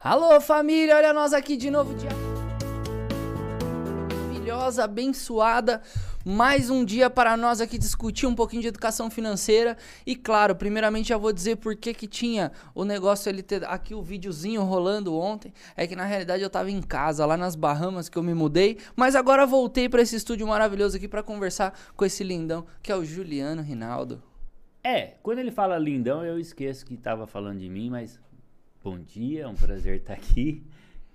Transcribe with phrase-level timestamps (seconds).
[0.00, 2.10] Alô, família, olha nós aqui de novo, dia
[4.46, 5.82] maravilhosa, abençoada.
[6.24, 9.76] Mais um dia para nós aqui discutir um pouquinho de educação financeira.
[10.04, 13.94] E claro, primeiramente já vou dizer por que que tinha o negócio ele ter aqui
[13.94, 15.52] o videozinho rolando ontem.
[15.76, 18.78] É que na realidade eu tava em casa, lá nas Bahamas que eu me mudei,
[18.94, 22.96] mas agora voltei para esse estúdio maravilhoso aqui para conversar com esse lindão que é
[22.96, 24.22] o Juliano Rinaldo.
[24.82, 28.20] É, quando ele fala lindão, eu esqueço que estava falando de mim, mas
[28.86, 30.64] bom dia, é um prazer estar aqui.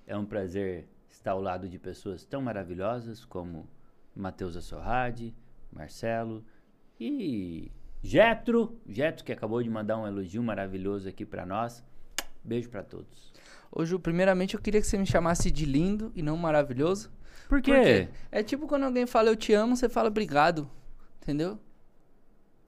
[0.05, 3.65] É um prazer estar ao lado de pessoas tão maravilhosas como
[4.13, 5.33] Matheus Assorrade,
[5.71, 6.43] Marcelo
[6.99, 7.71] e
[8.03, 11.81] Getro, Getro que acabou de mandar um elogio maravilhoso aqui para nós.
[12.43, 13.31] Beijo para todos.
[13.71, 17.09] Ô Ju, primeiramente eu queria que você me chamasse de lindo e não maravilhoso.
[17.47, 17.71] Por quê?
[17.71, 20.69] Porque é tipo quando alguém fala eu te amo, você fala obrigado.
[21.21, 21.57] Entendeu?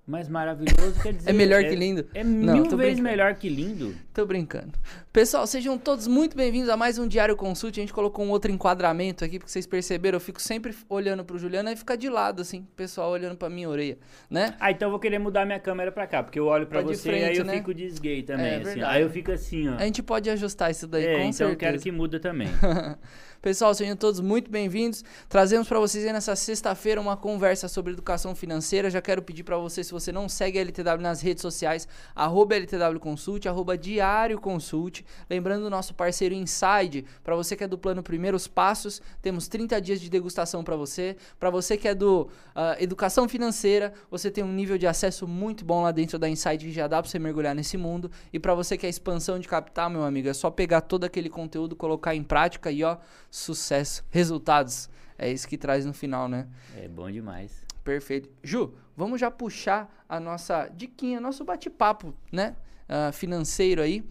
[0.06, 1.30] Mas maravilhoso quer dizer.
[1.30, 2.06] É melhor que lindo?
[2.14, 3.04] É Não, mil vezes brincando.
[3.04, 3.96] melhor que lindo.
[4.14, 4.74] Tô brincando.
[5.12, 7.80] Pessoal, sejam todos muito bem-vindos a mais um Diário Consult.
[7.80, 11.36] A gente colocou um outro enquadramento aqui, porque vocês perceberam, eu fico sempre olhando pro
[11.40, 13.98] Juliano e fica de lado, assim, o pessoal olhando pra minha orelha,
[14.30, 14.56] né?
[14.60, 16.92] Ah, então eu vou querer mudar minha câmera pra cá, porque eu olho pra Pra
[16.92, 17.54] de você e aí frente, eu né?
[17.58, 18.64] fico desgay também, É assim.
[18.66, 18.96] verdade.
[18.96, 19.76] Aí eu fico assim, ó.
[19.78, 21.56] A gente pode ajustar isso daí, é, com então eu certeza.
[21.58, 22.50] quero que muda também.
[23.42, 25.04] Pessoal, sejam todos muito bem-vindos.
[25.28, 28.90] Trazemos para vocês aí nessa sexta-feira uma conversa sobre educação financeira.
[28.90, 32.56] Já quero pedir para você, se você não segue a LTW nas redes sociais, arroba
[32.56, 34.03] LTW Consult, arroba Diário
[34.40, 35.06] Consult.
[35.30, 39.82] Lembrando o nosso parceiro Inside, para você que é do plano Primeiros Passos, temos 30
[39.82, 41.16] dias de degustação para você.
[41.40, 45.64] Para você que é do ah, Educação Financeira, você tem um nível de acesso muito
[45.64, 48.12] bom lá dentro da Inside que já dá para você mergulhar nesse mundo.
[48.32, 51.30] E para você que é expansão de capital, meu amigo, é só pegar todo aquele
[51.30, 52.98] conteúdo, colocar em prática e ó,
[53.30, 54.90] sucesso, resultados.
[55.18, 56.48] É isso que traz no final, né?
[56.76, 57.64] é bom demais.
[57.84, 58.30] Perfeito.
[58.42, 62.56] Ju, vamos já puxar a nossa diquinha, nosso bate-papo, né?
[62.88, 64.04] Ah, financeiro aí.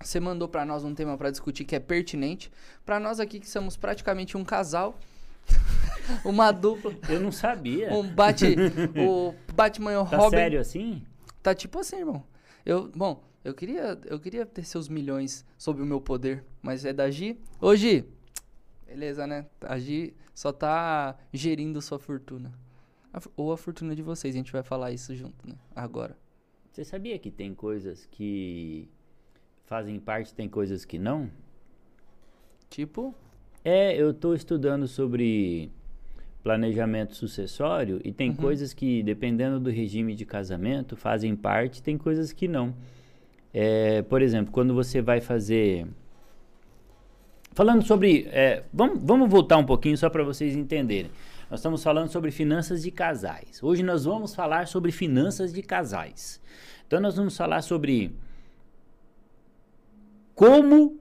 [0.00, 2.50] Você mandou pra nós um tema pra discutir que é pertinente.
[2.86, 4.96] Pra nós aqui que somos praticamente um casal,
[6.24, 7.92] uma dupla, Eu não sabia.
[7.92, 8.54] um bate,
[8.96, 10.36] o Batman e o tá Robin.
[10.36, 11.02] sério assim?
[11.42, 12.22] Tá tipo assim, irmão.
[12.64, 16.92] Eu, bom, eu queria, eu queria ter seus milhões sob o meu poder, mas é
[16.92, 17.36] da Gi.
[17.60, 18.04] Ô Gi,
[18.86, 19.46] beleza, né?
[19.62, 22.52] A Gi só tá gerindo sua fortuna.
[23.36, 25.56] Ou a fortuna de vocês, a gente vai falar isso junto, né?
[25.74, 26.16] Agora.
[26.78, 28.88] Você sabia que tem coisas que
[29.66, 31.28] fazem parte, tem coisas que não?
[32.70, 33.12] Tipo,
[33.64, 35.72] É, eu tô estudando sobre
[36.44, 38.36] planejamento sucessório e tem Uhum.
[38.36, 42.72] coisas que, dependendo do regime de casamento, fazem parte, tem coisas que não.
[43.52, 45.84] É, por exemplo, quando você vai fazer.
[47.54, 48.28] Falando sobre.
[48.30, 51.10] é, vamos, vamos voltar um pouquinho só para vocês entenderem.
[51.50, 53.62] Nós estamos falando sobre finanças de casais.
[53.62, 56.40] Hoje nós vamos falar sobre finanças de casais.
[56.86, 58.14] Então nós vamos falar sobre
[60.34, 61.00] como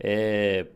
[0.00, 0.66] é,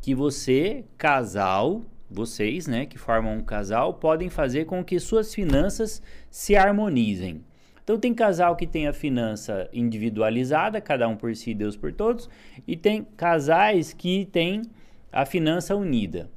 [0.00, 6.00] que você, casal, vocês, né, que formam um casal, podem fazer com que suas finanças
[6.30, 7.44] se harmonizem.
[7.82, 12.30] Então tem casal que tem a finança individualizada, cada um por si, Deus por todos,
[12.68, 14.62] e tem casais que têm
[15.10, 16.30] a finança unida.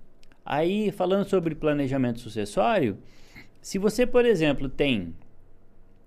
[0.50, 2.98] Aí, falando sobre planejamento sucessório,
[3.62, 5.14] se você, por exemplo, tem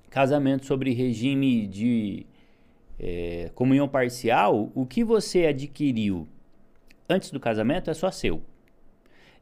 [0.09, 2.25] casamento sobre regime de
[2.99, 6.27] eh, comunhão parcial, o que você adquiriu
[7.07, 8.43] antes do casamento é só seu.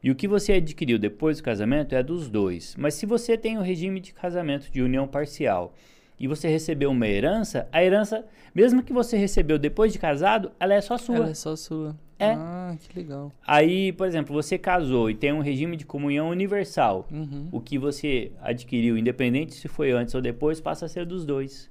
[0.03, 2.75] E o que você adquiriu depois do casamento é dos dois.
[2.77, 5.73] Mas se você tem o regime de casamento de união parcial
[6.19, 10.73] e você recebeu uma herança, a herança, mesmo que você recebeu depois de casado, ela
[10.73, 11.15] é só sua.
[11.15, 11.95] ela é só sua.
[12.19, 12.33] É.
[12.33, 13.31] Ah, que legal.
[13.47, 17.07] Aí, por exemplo, você casou e tem um regime de comunhão universal.
[17.09, 17.47] Uhum.
[17.49, 21.69] O que você adquiriu, independente se foi antes ou depois, passa a ser dos dois.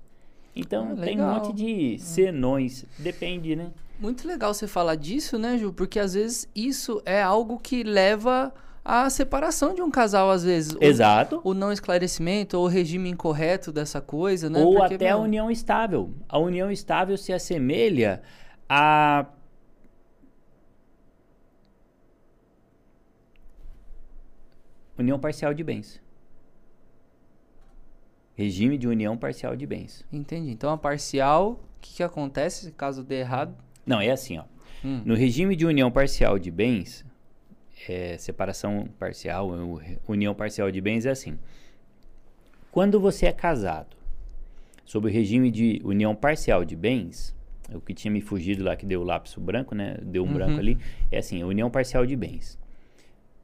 [0.56, 2.86] Então Ah, tem um monte de senões.
[2.98, 3.70] Depende, né?
[4.00, 5.72] Muito legal você falar disso, né, Ju?
[5.72, 8.52] Porque às vezes isso é algo que leva
[8.90, 10.72] à separação de um casal, às vezes.
[10.72, 11.40] O- Exato.
[11.44, 14.60] o não esclarecimento ou o regime incorreto dessa coisa, né?
[14.62, 16.14] Ou Porque, até a união estável.
[16.28, 18.22] A união estável se assemelha
[18.68, 19.26] a.
[24.98, 26.00] União parcial de bens.
[28.34, 30.04] Regime de união parcial de bens.
[30.12, 30.50] Entendi.
[30.50, 33.54] Então a parcial, o que, que acontece caso dê errado?
[33.86, 34.44] Não, é assim, ó.
[34.84, 35.02] Hum.
[35.04, 37.04] No regime de união parcial de bens,
[37.88, 41.38] é, separação parcial, re- união parcial de bens é assim.
[42.70, 43.96] Quando você é casado,
[44.84, 47.34] sob o regime de união parcial de bens,
[47.70, 49.96] é o que tinha me fugido lá que deu o lápis branco, né?
[50.02, 50.34] Deu um Uhum.
[50.34, 50.78] branco ali,
[51.10, 52.58] é assim, união parcial de bens.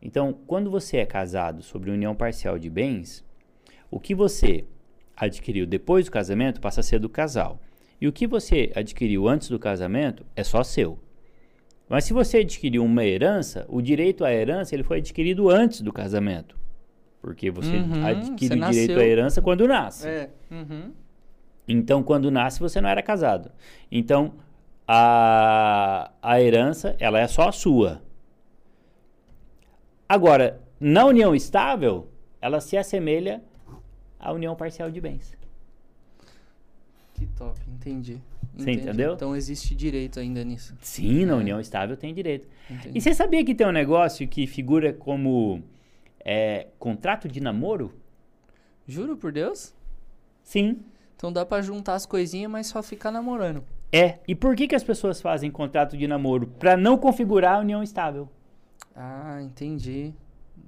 [0.00, 3.24] Então, quando você é casado sobre união parcial de bens,
[3.90, 4.64] o que você
[5.16, 7.60] adquiriu depois do casamento passa a ser do casal.
[8.00, 10.98] E o que você adquiriu antes do casamento é só seu.
[11.94, 15.92] Mas se você adquiriu uma herança, o direito à herança ele foi adquirido antes do
[15.92, 16.58] casamento.
[17.22, 20.08] Porque você Uhum, adquire você o direito à herança quando nasce.
[20.08, 20.28] É.
[20.50, 20.92] Uhum.
[21.68, 23.52] Então, quando nasce, você não era casado.
[23.92, 24.34] Então,
[24.88, 28.02] a, a herança, ela é só sua.
[30.08, 32.08] Agora, na união estável,
[32.40, 33.40] ela se assemelha
[34.18, 35.38] à união parcial de bens.
[37.14, 38.20] Que top, entendi.
[38.56, 38.88] Você Entendi.
[38.88, 39.14] entendeu?
[39.14, 40.74] Então existe direito ainda nisso.
[40.80, 41.36] Sim, na É.
[41.36, 42.46] união estável tem direito.
[42.70, 42.96] Entendi.
[42.98, 45.62] E você sabia que tem um negócio que figura como
[46.24, 47.92] é, contrato de namoro?
[48.86, 49.74] Juro por Deus?
[50.42, 50.78] Sim.
[51.16, 53.64] Então dá pra juntar as coisinhas, mas só ficar namorando.
[53.92, 54.18] É.
[54.26, 56.46] E por que, que as pessoas fazem contrato de namoro?
[56.46, 58.28] Para não configurar a união estável.
[58.94, 60.12] Ah, entendi.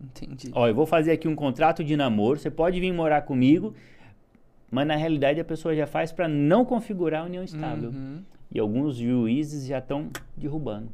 [0.03, 0.51] Entendi.
[0.55, 3.75] Ó, eu vou fazer aqui um contrato de namoro, você pode vir morar comigo,
[4.71, 7.91] mas na realidade a pessoa já faz para não configurar a união estável.
[7.91, 8.23] Uhum.
[8.53, 10.89] E alguns juízes já estão derrubando.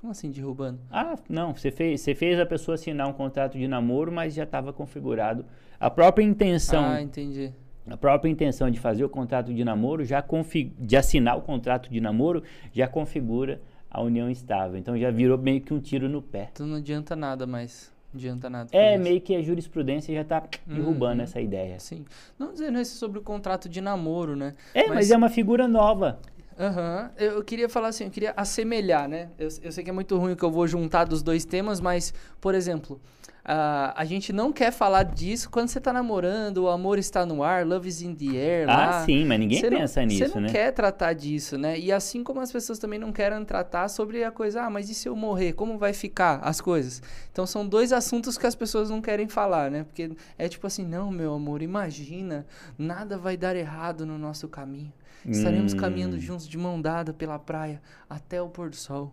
[0.00, 0.78] Como assim derrubando?
[0.90, 4.44] Ah, não, você fez, você fez a pessoa assinar um contrato de namoro, mas já
[4.44, 5.44] estava configurado.
[5.80, 7.52] A própria intenção, Ah, entendi.
[7.88, 11.90] a própria intenção de fazer o contrato de namoro, já confi- de assinar o contrato
[11.90, 12.42] de namoro,
[12.72, 13.60] já configura
[13.90, 14.76] a união estável.
[14.78, 16.50] Então já virou meio que um tiro no pé.
[16.52, 17.92] Então não adianta nada mais.
[18.18, 18.68] Adianta nada.
[18.72, 19.04] É, isso.
[19.04, 21.22] meio que a jurisprudência já está derrubando Uhum.
[21.24, 21.78] essa ideia.
[21.78, 22.04] Sim.
[22.38, 24.54] Não dizendo isso sobre o contrato de namoro, né?
[24.74, 26.18] É, mas, Mas- é uma figura nova.
[26.58, 27.10] Aham.
[27.16, 29.28] Eu, eu queria falar assim, eu queria assemelhar, né?
[29.38, 32.12] Eu, eu sei que é muito ruim que eu vou juntar dos dois temas, mas,
[32.40, 33.00] por exemplo,
[33.50, 37.42] ah, a gente não quer falar disso quando você tá namorando, o amor está no
[37.42, 39.00] ar, love is in the air lá.
[39.00, 40.48] Ah, sim, mas ninguém Você não- pensa nisso, Você não né?
[40.52, 41.78] quer tratar disso, né?
[41.78, 44.94] E assim como as pessoas também não querem tratar sobre a coisa, ah, mas e
[44.94, 45.54] se eu morrer?
[45.54, 47.02] Como vai ficar as coisas?
[47.32, 49.84] Então são dois assuntos que as pessoas não querem falar, né?
[49.84, 52.46] Porque é tipo assim, não, meu amor, imagina,
[52.78, 54.92] nada vai dar errado no nosso caminho.
[55.26, 55.76] Estaremos Hum.
[55.76, 57.80] caminhando juntos de mão dada pela praia
[58.10, 59.12] até o pôr do sol.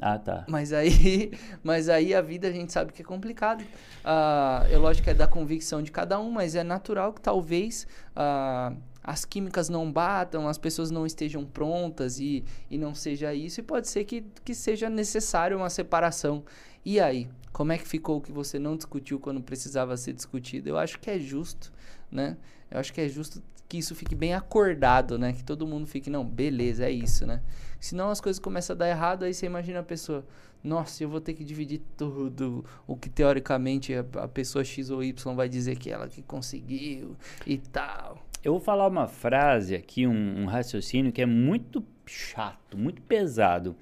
[0.00, 0.44] Ah, tá.
[0.48, 3.64] Mas aí, mas aí a vida a gente sabe que é complicado.
[4.04, 7.86] Ah, é lógico que é da convicção de cada um, mas é natural que talvez
[8.14, 8.72] ah,
[9.02, 13.60] as químicas não batam, as pessoas não estejam prontas e, e não seja isso.
[13.60, 16.44] E pode ser que, que seja necessário uma separação.
[16.84, 20.68] E aí, como é que ficou o que você não discutiu quando precisava ser discutido?
[20.68, 21.72] Eu acho que é justo,
[22.10, 22.36] né?
[22.70, 25.32] Eu acho que é justo que isso fique bem acordado, né?
[25.32, 27.42] Que todo mundo fique, não, beleza, é isso, né?
[27.80, 30.26] Senão as coisas começam a dar errado, aí você imagina a pessoa,
[30.62, 35.02] nossa, eu vou ter que dividir tudo o que teoricamente a, a pessoa X ou
[35.02, 37.16] Y vai dizer que ela que conseguiu
[37.46, 38.26] e tal.
[38.42, 43.76] Eu vou falar uma frase aqui, um, um raciocínio que é muito chato, muito pesado.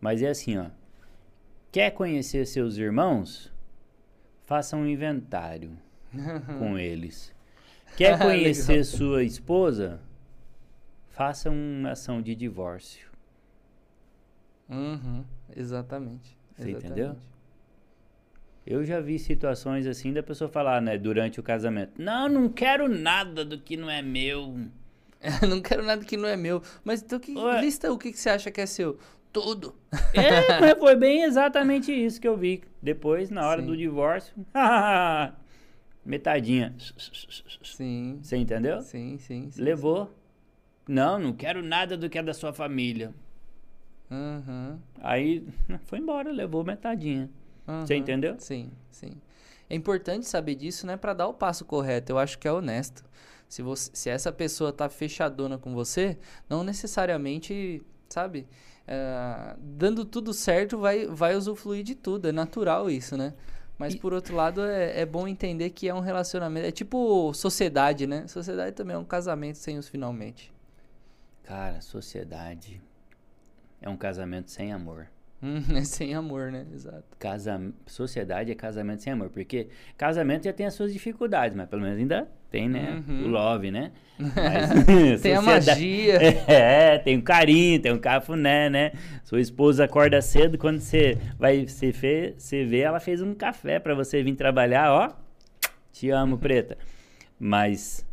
[0.00, 0.66] Mas é assim, ó.
[1.70, 3.52] Quer conhecer seus irmãos?
[4.44, 5.76] Faça um inventário
[6.58, 7.34] com eles.
[7.96, 10.00] Quer conhecer sua esposa?
[11.10, 13.07] Faça uma ação de divórcio.
[14.68, 15.24] Uhum,
[15.56, 16.36] exatamente.
[16.56, 16.86] Você exatamente.
[16.86, 17.16] entendeu?
[18.66, 22.86] Eu já vi situações assim da pessoa falar, né, durante o casamento: Não, não quero
[22.86, 24.54] nada do que não é meu.
[25.48, 26.62] não quero nada que não é meu.
[26.84, 27.60] Mas então que Ué.
[27.62, 28.98] lista o que, que você acha que é seu?
[29.32, 29.74] Tudo.
[30.12, 32.62] É, mas foi bem exatamente isso que eu vi.
[32.82, 33.68] Depois, na hora Sim.
[33.68, 34.34] do divórcio,
[36.04, 36.74] metadinha.
[37.62, 38.18] Sim.
[38.22, 38.80] Você entendeu?
[38.82, 39.62] Sim, sim, sim.
[39.62, 40.14] Levou.
[40.86, 43.12] Não, não quero nada do que é da sua família.
[44.10, 45.46] Uhum, Aí
[45.86, 47.30] foi embora, levou metadinha.
[47.84, 48.00] Você uhum.
[48.00, 48.36] entendeu?
[48.38, 49.20] Sim, sim.
[49.68, 52.12] É importante saber disso, né, Pra dar o passo correto.
[52.12, 53.04] Eu acho que é honesto.
[53.48, 56.18] Se, você, se essa pessoa tá fechadona com você,
[56.48, 58.46] não necessariamente, sabe,
[58.86, 62.28] eh, dando tudo certo, vai, vai usufruir de tudo.
[62.28, 63.34] É natural isso, né?
[63.78, 66.66] Mas E- por outro lado, é, é bom entender que é um relacionamento.
[66.66, 68.26] É tipo sociedade, né?
[68.26, 70.52] Sociedade também é um casamento sem os finalmente.
[71.42, 72.80] Cara, sociedade
[73.80, 75.08] é um casamento sem amor.
[75.42, 76.66] Hum, é sem amor, né?
[76.74, 77.04] Exato.
[77.18, 77.72] Casam...
[77.86, 81.98] Sociedade é casamento sem amor, porque casamento já tem as suas dificuldades, mas pelo menos
[81.98, 83.02] ainda tem, né?
[83.06, 83.24] Uhum.
[83.24, 83.92] O love, né?
[84.18, 86.16] Mas Tem a magia.
[86.46, 88.92] É, tem um carinho, tem um cafuné, né?
[89.22, 93.78] Sua esposa acorda cedo, quando você vai, você, fe, você vê, ela fez um café
[93.78, 95.10] pra você vir trabalhar, ó.
[95.92, 96.76] Te amo, preta.
[97.38, 98.04] Mas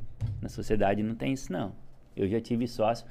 [0.41, 1.73] na sociedade não tem isso, não.
[2.15, 3.05] Eu já tive sócio.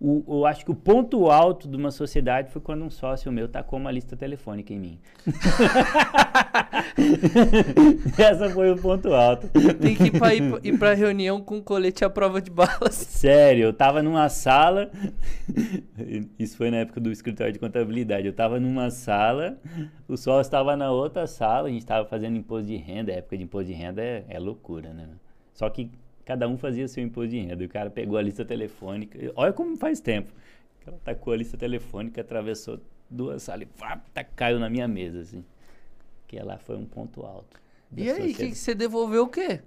[0.00, 3.48] O, eu acho que o ponto alto de uma sociedade foi quando um sócio meu
[3.48, 5.00] tacou uma lista telefônica em mim.
[8.16, 9.48] Essa foi o ponto alto.
[9.80, 12.94] Tem que ir pra, ir, ir pra reunião com colete à prova de balas.
[12.94, 14.88] Sério, eu tava numa sala.
[16.38, 18.24] Isso foi na época do escritório de contabilidade.
[18.24, 19.58] Eu tava numa sala,
[20.06, 23.10] o sócio estava na outra sala, a gente tava fazendo imposto de renda.
[23.10, 25.08] A época de imposto de renda é, é loucura, né?
[25.52, 25.90] Só que
[26.28, 27.64] cada um fazia seu imposto de renda.
[27.64, 29.18] O cara pegou a lista telefônica.
[29.34, 30.30] Olha como faz tempo.
[30.86, 35.20] Ela tacou a lista telefônica, atravessou duas salas e pá, tá, caiu na minha mesa,
[35.20, 35.42] assim.
[36.26, 37.58] Que ela foi um ponto alto.
[37.96, 39.62] E aí, que você devolveu o quê?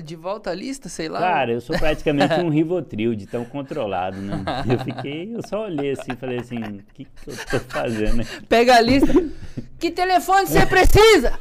[0.00, 1.20] De volta à lista, sei lá?
[1.20, 4.42] Cara, eu sou praticamente um Rivotril de tão controlado, né?
[4.70, 8.16] Eu fiquei, eu só olhei assim e falei assim, o que, que eu tô fazendo?
[8.16, 8.24] né?
[8.48, 9.12] Pega a lista.
[9.78, 11.38] que telefone você precisa?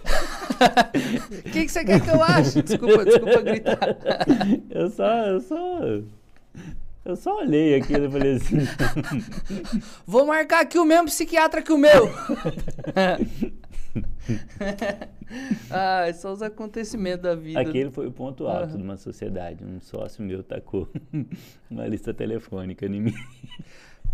[1.39, 2.61] O que, que você quer que eu ache?
[2.61, 3.79] Desculpa, desculpa gritar.
[4.69, 5.79] Eu só, eu só,
[7.05, 8.57] eu só olhei aquilo e falei assim,
[10.05, 12.11] Vou marcar aqui o mesmo psiquiatra que o meu.
[15.69, 17.59] ah, são os acontecimentos da vida.
[17.59, 18.77] aquele foi o ponto alto Aham.
[18.77, 19.63] de uma sociedade.
[19.63, 20.89] Um sócio meu tacou
[21.69, 23.13] uma lista telefônica em mim.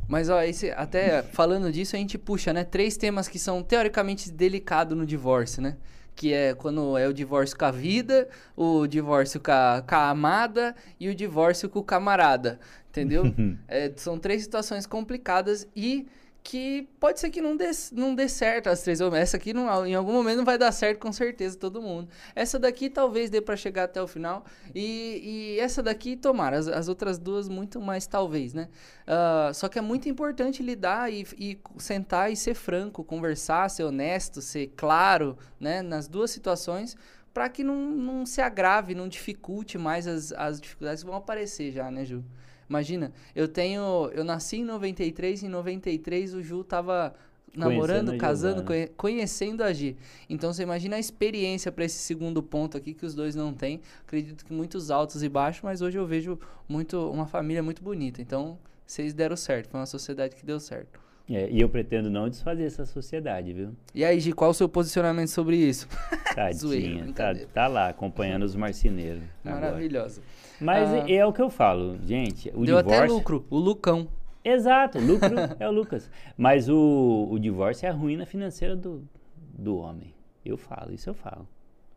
[0.07, 2.63] Mas ó, esse, até falando disso, a gente puxa, né?
[2.63, 5.75] Três temas que são teoricamente delicados no divórcio, né?
[6.15, 10.09] Que é quando é o divórcio com a vida, o divórcio com a, com a
[10.09, 12.59] amada e o divórcio com o camarada.
[12.89, 13.23] Entendeu?
[13.67, 16.07] É, são três situações complicadas e
[16.47, 19.01] que pode ser que não dê, não dê certo as três.
[19.01, 22.07] Essa aqui não- em algum momento não vai dar certo com certeza todo mundo.
[22.33, 24.45] Essa daqui talvez dê pra chegar até o final.
[24.73, 26.57] E, e essa daqui, tomara.
[26.57, 28.69] As, as outras duas, muito mais talvez, né?
[29.05, 33.83] Ah, só que é muito importante lidar e, e sentar e ser franco, conversar, ser
[33.83, 35.81] honesto, ser claro, né?
[35.81, 36.95] Nas duas situações,
[37.33, 41.73] para que não, não se agrave, não dificulte mais as, as dificuldades que vão aparecer
[41.73, 42.23] já, né, Ju?
[42.69, 44.09] Imagina, eu tenho.
[44.13, 47.13] Eu nasci em 93, em 93 o Ju tava
[47.55, 49.95] namorando, casando, conhe- conhecendo a Gi.
[50.29, 53.81] Então você imagina a experiência para esse segundo ponto aqui que os dois não têm.
[54.05, 58.21] Acredito que muitos altos e baixos, mas hoje eu vejo muito uma família muito bonita.
[58.21, 60.99] Então vocês deram certo, foi uma sociedade que deu certo.
[61.29, 63.71] É, e eu pretendo não desfazer essa sociedade, viu?
[63.93, 65.85] E aí, Gi, qual o seu posicionamento sobre isso?
[66.55, 67.49] Zoeira, Tadinha, tá, brincadeira.
[67.53, 69.23] tá lá acompanhando os marceneiros.
[69.43, 69.59] agora.
[69.65, 70.21] Maravilhosa.
[70.59, 71.09] Mas Ah.
[71.09, 72.49] é o que eu falo, gente.
[72.49, 73.03] O Deu divórcio.
[73.03, 74.07] até lucro, o Lucão.
[74.43, 76.09] Exato, lucro é o Lucas.
[76.37, 79.07] Mas o, o divórcio é a ruína financeira do,
[79.53, 80.13] do homem.
[80.45, 81.47] Eu falo, isso eu falo.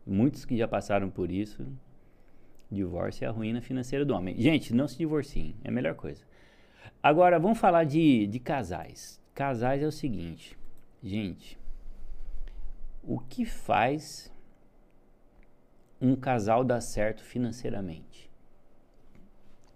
[0.05, 1.65] Muitos que já passaram por isso,
[2.69, 4.35] divórcio é a ruína financeira do homem.
[4.39, 6.23] Gente, não se divorciem, é a melhor coisa.
[7.01, 9.19] Agora, vamos falar de, de casais.
[9.33, 10.57] Casais é o seguinte,
[11.01, 11.57] gente,
[13.03, 14.31] o que faz
[16.01, 18.29] um casal dar certo financeiramente?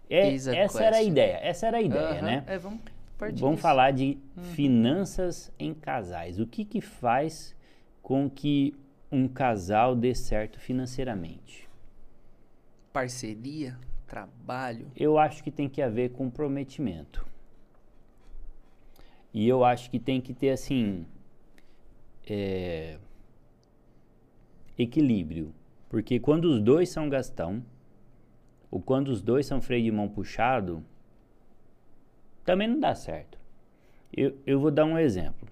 [0.10, 0.52] É, essa
[0.84, 1.12] era a question.
[1.12, 2.44] ideia, essa era a ideia, Aham, né?
[2.48, 2.80] É, vamos
[3.18, 3.58] Vamos disso.
[3.58, 4.18] falar de
[4.54, 6.38] finanças em casais.
[6.40, 7.56] O que que faz
[8.04, 8.76] com que
[9.12, 11.68] um casal dê certo financeiramente?
[12.92, 14.88] Parceria, trabalho.
[14.96, 17.26] Eu acho que tem que haver comprometimento.
[19.34, 21.06] E eu acho que tem que ter, assim,
[22.28, 22.98] é,
[24.78, 25.54] equilíbrio.
[25.90, 27.64] Porque quando os dois são gastão,
[28.76, 30.84] ou quando os dois são freio de mão puxado,
[32.44, 33.40] também não dá certo.
[34.12, 35.48] Eu, eu vou dar um exemplo.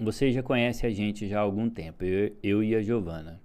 [0.00, 3.38] Você já conhece a gente já há algum tempo, eu, eu e a Giovana.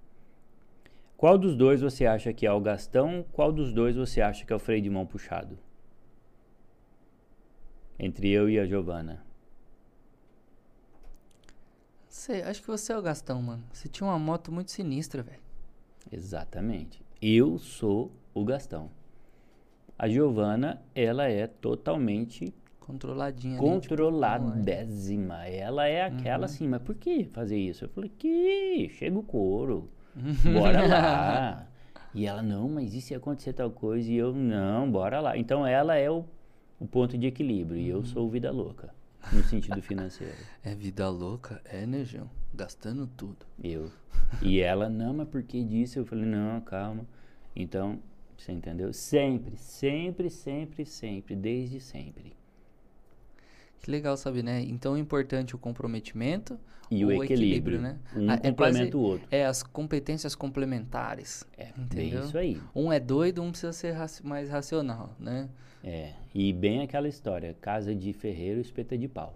[1.18, 3.26] Qual dos dois você acha que é o Gastão?
[3.34, 5.60] Qual dos dois você acha que é o freio de mão puxado?
[8.00, 9.22] Entre eu e a Giovana.
[12.08, 13.66] Sei, acho que você é o Gastão, mano.
[13.74, 15.42] Você tinha uma moto muito sinistra, velho.
[16.10, 17.11] Exatamente.
[17.22, 18.90] Eu sou o Gastão.
[19.98, 25.46] A Giovana, ela é totalmente Controladinha ali, tipo, controladésima.
[25.46, 27.86] Ela é aquela assim, mas por que fazer isso?
[27.86, 29.88] Eu falei, que chega o couro.
[30.52, 31.68] Bora lá.
[32.14, 34.12] E ela, não, mas e se acontecer tal coisa?
[34.12, 35.38] E eu, não, bora lá.
[35.38, 36.26] Então ela é o,
[36.78, 37.80] o ponto de equilíbrio.
[37.80, 38.94] E eu sou o vida louca,
[39.32, 40.36] no sentido financeiro.
[40.62, 41.62] É vida louca?
[41.64, 42.30] É, né, João?
[42.54, 43.46] Gastando tudo.
[43.64, 43.92] Eu.
[44.42, 46.00] E ela, não, mas por que disso?
[46.00, 47.06] Eu falei, não, calma.
[47.56, 48.00] Então,
[48.38, 48.92] você entendeu?
[48.94, 52.34] Sempre, sempre, sempre, sempre, desde sempre.
[53.80, 54.62] Que legal saber, né?
[54.62, 57.98] Então é importante o comprometimento E o, equilíbrio, né?
[58.16, 58.56] Um Ah, é complementa
[58.92, 59.28] quase- o outro.
[59.32, 61.44] É as competências complementares.
[61.58, 62.26] É, entendeu?
[62.26, 62.62] isso aí.
[62.76, 65.50] Um é doido, um precisa ser raci- mais racional, né?
[65.84, 69.34] É, e bem aquela história, casa de ferreiro, espeta de pau.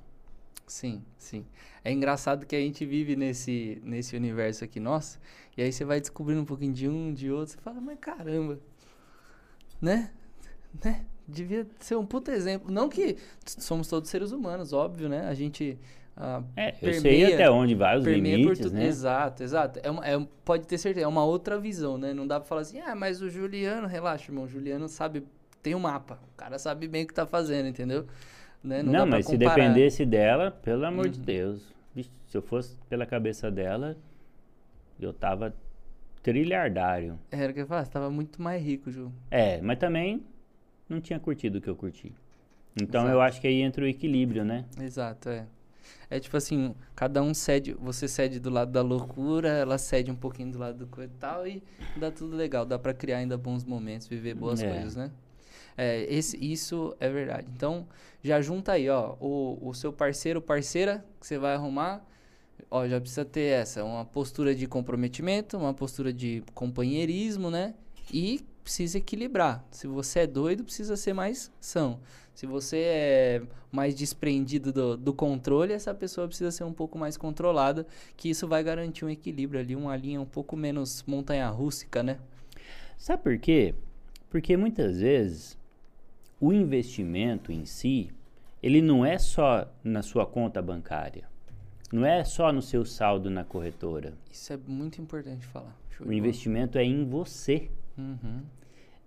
[0.67, 1.45] Sim, sim.
[1.83, 5.19] É engraçado que a gente vive nesse, nesse universo aqui nosso,
[5.55, 8.59] e aí você vai descobrindo um pouquinho de um, de outro, você fala, mas caramba,
[9.81, 10.11] né?
[10.83, 11.05] Né?
[11.27, 12.71] Devia ser um puta exemplo.
[12.71, 15.27] Não que somos todos seres humanos, óbvio, né?
[15.27, 15.77] A gente.
[16.15, 18.85] ah, É, eu Permeia- sei até onde vai os limites, né?
[18.85, 19.79] Exato, exato.
[19.81, 22.13] É uma- é- pode ter certeza, é uma outra visão, né?
[22.13, 25.23] Não dá pra falar assim, ah, mas o Juliano, relaxa, irmão, o Juliano sabe,
[25.63, 28.05] tem um mapa, o cara sabe bem o que tá fazendo, entendeu?
[28.65, 28.81] Né?
[28.81, 31.25] Não, pra mas se dependesse dela, pelo amor de Uhum.
[31.25, 31.71] Deus.
[31.93, 33.95] Vixe, se eu fosse pela cabeça dela,
[34.99, 35.53] eu tava
[36.23, 37.19] trilhardário.
[37.29, 39.11] Era o que eu falar, você tava muito mais rico, Ju.
[39.29, 40.25] É, mas também
[40.89, 42.11] não tinha curtido o que eu curti.
[42.75, 43.15] Então Exato.
[43.15, 44.65] eu acho que aí entra o equilíbrio, né?
[44.81, 45.45] Exato, é.
[46.09, 50.15] É tipo assim, cada um cede, você cede do lado da loucura, ela cede um
[50.15, 51.61] pouquinho do lado do coisa e tal, e
[51.95, 54.67] dá tudo legal, dá pra criar ainda bons momentos, viver boas É.
[54.67, 55.11] coisas, né?
[55.77, 57.47] É, esse, isso é verdade.
[57.55, 57.87] Então,
[58.23, 62.05] já junta aí, ó, o, o seu parceiro, parceira, que você vai arrumar,
[62.71, 67.73] ó, já precisa ter essa, uma postura de comprometimento, uma postura de companheirismo, né?
[68.11, 69.63] E precisa equilibrar.
[69.69, 71.99] Se você é doido, precisa ser mais são.
[72.33, 73.41] Se você é
[73.71, 77.85] mais desprendido do, do controle, essa pessoa precisa ser um pouco mais controlada,
[78.17, 82.17] que isso vai garantir um equilíbrio ali, uma linha um pouco menos montanha rústica, né?
[82.97, 83.75] Sabe por quê?
[84.29, 85.57] Porque muitas vezes
[86.39, 88.11] o investimento em si,
[88.61, 91.23] ele não é só na sua conta bancária.
[91.91, 94.13] Não é só no seu saldo na corretora.
[94.31, 95.75] Isso é muito importante falar.
[95.99, 96.15] O bola.
[96.15, 97.69] investimento é em você.
[97.97, 98.41] Uhum.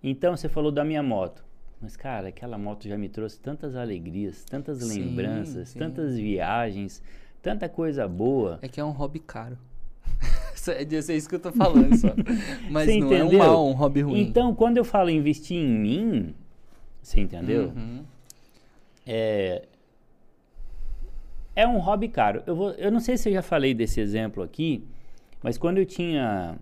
[0.01, 1.43] Então você falou da minha moto.
[1.81, 5.79] Mas, cara, aquela moto já me trouxe tantas alegrias, tantas Sim, lembranças, sim.
[5.79, 7.01] tantas viagens,
[7.41, 8.59] tanta coisa boa.
[8.61, 9.57] É que é um hobby caro.
[10.67, 12.09] É é isso que eu tô falando só.
[12.69, 13.39] Mas Você não é um entendeu?
[13.39, 14.19] mal, um hobby ruim.
[14.21, 16.35] Então, quando eu falo investir em mim,
[17.09, 17.73] você entendeu?
[17.75, 18.03] Uhum.
[19.05, 19.63] É,
[21.55, 22.43] é um hobby caro.
[22.45, 24.83] Eu, vou, eu não sei se eu já falei desse exemplo aqui,
[25.41, 26.57] mas quando eu tinha.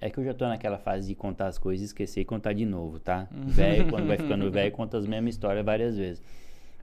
[0.00, 2.52] É que eu já tô naquela fase de contar as coisas e esquecer e contar
[2.52, 3.26] de novo, tá?
[3.32, 6.22] Velho, quando vai ficando velho, conta as mesmas histórias várias vezes.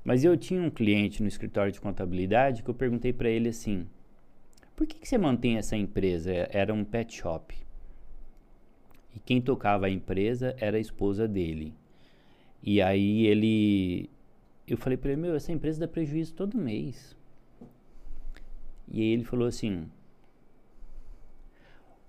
[0.04, 3.88] Mas eu tinha um cliente no escritório de contabilidade que eu perguntei para ele assim:
[4.76, 6.32] por que, que você mantém essa empresa?
[6.32, 7.56] É- Era um pet shop.
[9.16, 11.74] E quem tocava a empresa era a esposa dele.
[12.64, 14.10] E aí ele.
[14.66, 17.16] Eu falei para ele: meu, essa empresa dá prejuízo todo mês.
[18.88, 19.90] E aí ele falou assim: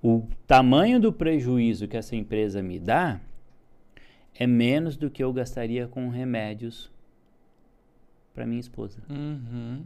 [0.03, 3.21] o tamanho do prejuízo que essa empresa me dá
[4.35, 6.93] é menos do que eu gastaria com remédios
[8.35, 9.03] para minha esposa.
[9.09, 9.85] Uhum.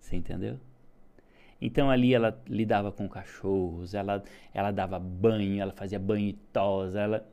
[0.00, 0.58] Você entendeu?
[1.60, 7.00] Então ali ela lidava com cachorros, ela, ela dava banho, ela fazia banho e tosa,
[7.00, 7.31] ela.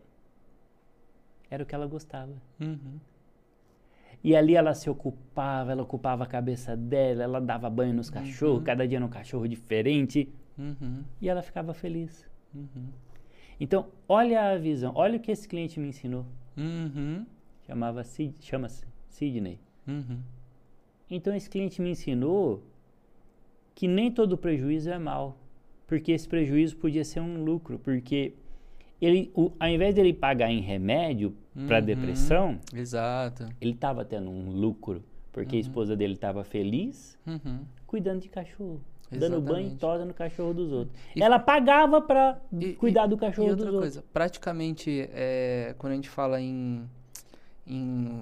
[1.49, 2.33] Era o que ela gostava.
[2.59, 2.99] Uhum.
[4.23, 8.63] E ali ela se ocupava, ela ocupava a cabeça dela, ela dava banho nos cachorros,
[8.63, 11.03] cada dia num cachorro diferente, Uhum.
[11.21, 12.29] e ela ficava feliz.
[12.53, 12.89] Uhum.
[13.59, 16.25] Então, olha a visão, olha o que esse cliente me ensinou.
[16.57, 17.25] Uhum.
[17.65, 19.59] Chamava Sid, chama-se Sidney.
[19.87, 20.19] Uhum.
[21.09, 22.63] Então esse cliente me ensinou
[23.73, 25.37] que nem todo prejuízo é mal,
[25.87, 28.33] porque esse prejuízo podia ser um lucro, porque
[29.01, 31.33] ele, o, ao invés dele pagar em remédio
[31.67, 31.85] para Uhum.
[31.85, 33.47] depressão, Exato.
[33.59, 37.59] ele estava tendo um lucro, porque a esposa dele estava feliz Uhum.
[37.87, 38.81] cuidando de cachorro.
[39.11, 39.75] Dando banho e Exatamente.
[39.79, 40.95] tosa no cachorro dos outros.
[41.15, 42.39] E- Ela pagava para
[42.77, 43.93] cuidar e- do cachorro e dos outra outros.
[43.95, 46.83] coisa, praticamente, é, quando a gente fala em,
[47.65, 48.21] em,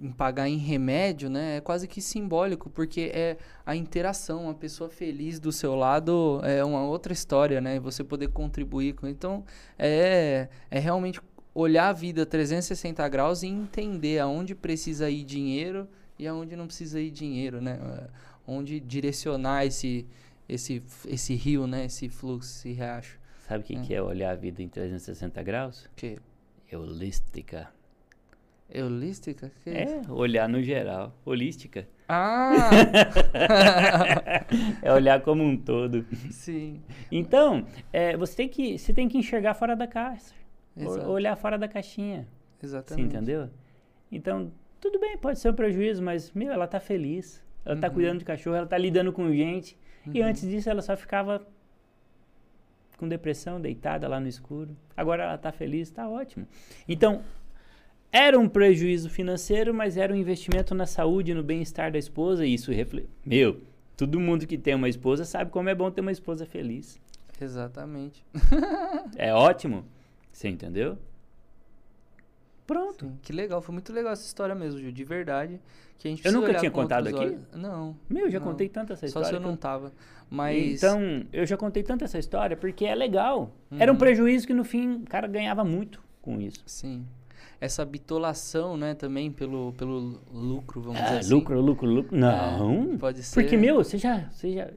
[0.00, 4.90] em pagar em remédio, né, é quase que simbólico, porque é a interação, a pessoa
[4.90, 9.06] feliz do seu lado é uma outra história, né, você poder contribuir com.
[9.06, 9.44] Então,
[9.78, 11.20] é, é realmente
[11.54, 17.00] olhar a vida 360 graus e entender aonde precisa ir dinheiro e aonde não precisa
[17.00, 18.06] ir dinheiro, né, é,
[18.46, 20.06] onde direcionar esse,
[20.48, 23.18] esse, esse rio, né, esse fluxo, esse riacho.
[23.48, 23.80] Sabe o que, É.
[23.80, 25.88] que é olhar a vida em 360 graus?
[25.96, 26.18] Que
[26.72, 27.68] Holística.
[28.74, 29.52] Holística?
[29.62, 29.70] Que?
[29.70, 31.14] É, olhar no geral.
[31.24, 31.86] Holística.
[32.08, 32.70] Ah!
[34.82, 36.04] é olhar como um todo.
[36.30, 36.82] Sim.
[37.10, 40.34] Então, é, você, tem que, você tem que enxergar fora da caixa.
[40.76, 41.08] Exato.
[41.08, 42.26] Olhar fora da caixinha.
[42.58, 43.14] Você Exatamente.
[43.14, 43.48] entendeu?
[44.10, 44.50] Então,
[44.80, 47.42] tudo bem, pode ser um prejuízo, mas, meu, ela tá feliz.
[47.64, 47.94] Ela tá Uhum.
[47.94, 49.76] cuidando de cachorro, ela tá lidando com gente.
[50.12, 50.28] E Uhum.
[50.28, 51.46] antes disso, ela só ficava
[52.96, 54.76] com depressão, deitada lá no escuro.
[54.96, 56.46] Agora ela tá feliz, tá ótimo.
[56.88, 57.22] Então,
[58.12, 62.46] era um prejuízo financeiro, mas era um investimento na saúde, no bem-estar da esposa.
[62.46, 63.08] E isso reflete.
[63.24, 63.60] Meu,
[63.96, 66.98] todo mundo que tem uma esposa sabe como é bom ter uma esposa feliz.
[67.40, 68.24] Exatamente.
[69.16, 69.84] É ótimo.
[70.32, 70.98] Você entendeu?
[72.66, 73.06] Pronto.
[73.06, 75.60] Sim, Que legal, foi muito legal essa história mesmo, Gil, de verdade.
[75.98, 77.16] Que a gente Eu nunca tinha contado aqui?
[77.18, 77.40] olhos.
[77.54, 77.96] Não.
[78.10, 78.46] Meu, já não.
[78.48, 79.28] contei tanto essa Só história.
[79.28, 79.92] se eu não tava.
[80.28, 80.82] Mas.
[80.82, 83.52] Então, eu já contei tanto essa história porque é legal.
[83.78, 83.98] Era um Uhum.
[83.98, 86.62] prejuízo que no fim o cara ganhava muito com isso.
[86.66, 87.06] Sim.
[87.60, 91.32] Essa bitolação, né, também pelo, pelo lucro, vamos dizer Ah, assim.
[91.32, 92.16] lucro, lucro, lucro.
[92.16, 92.92] Não.
[92.94, 93.40] É, pode ser.
[93.40, 94.70] Porque, meu, você já, você já,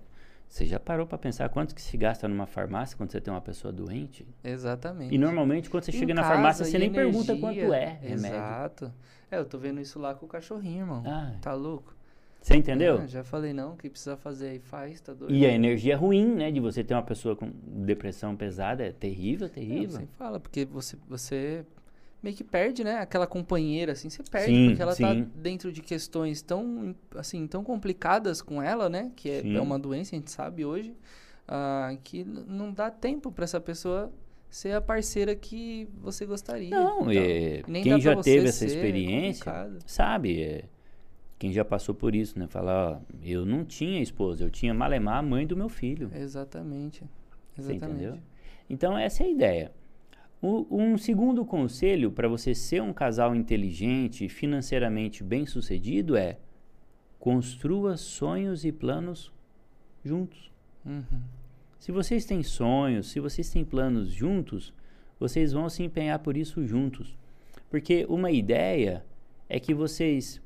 [0.48, 3.42] você já parou pra pensar quanto que se gasta numa farmácia quando você tem uma
[3.42, 4.26] pessoa doente?
[4.44, 5.13] Exatamente.
[5.13, 7.65] E normalmente quando você Em chega na casa, farmácia, você nem pergunta energia.
[7.65, 8.28] quanto é remédio.
[8.38, 8.94] Exato.
[9.30, 11.04] É, eu tô vendo isso lá com o cachorrinho, irmão.
[11.06, 11.94] Ah, Tá louco?
[12.42, 13.00] você entendeu?
[13.04, 15.34] Ah, já falei, não, o que precisa fazer aí faz, tá doido?
[15.36, 16.50] E a energia é ruim, né?
[16.50, 19.89] De você ter uma pessoa com depressão pesada é terrível, É, terrível.
[20.00, 21.65] você fala, porque você, você
[22.22, 22.98] meio que perde, né?
[22.98, 25.28] Aquela companheira, assim, você perde, Sim, porque ela tá sim.
[25.36, 29.12] dentro de questões tão, assim, tão complicadas com ela, né?
[29.16, 30.94] Que é, é uma doença, a gente sabe hoje,
[31.48, 34.12] ah, que não dá tempo pra essa pessoa
[34.50, 36.70] ser a parceira que você gostaria.
[36.70, 39.80] Não, Então, é, quem já você teve essa experiência, complicado.
[39.86, 40.42] sabe?
[40.42, 40.64] é,
[41.38, 42.48] quem já passou por isso, né?
[42.48, 46.12] Falar, ó, eu não tinha esposa, eu tinha malemar a mãe do meu filho.
[46.14, 47.04] Exatamente.
[47.56, 48.04] Você Exatamente.
[48.04, 48.20] entendeu?
[48.70, 49.72] Então, essa é a ideia.
[50.41, 56.38] O- um segundo conselho para você ser um casal inteligente e financeiramente bem sucedido é
[57.19, 59.34] construa sonhos e planos
[60.04, 60.49] juntos.
[60.86, 61.04] Uhum.
[61.78, 64.73] Se vocês têm sonhos, se vocês têm planos juntos,
[65.19, 67.17] vocês vão se empenhar por isso juntos.
[67.69, 69.06] Porque uma ideia
[69.49, 70.41] é que vocês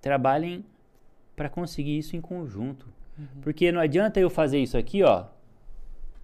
[0.00, 0.64] trabalhem
[1.36, 2.86] para conseguir isso em conjunto.
[3.40, 5.26] Porque não adianta eu fazer isso aqui, ó.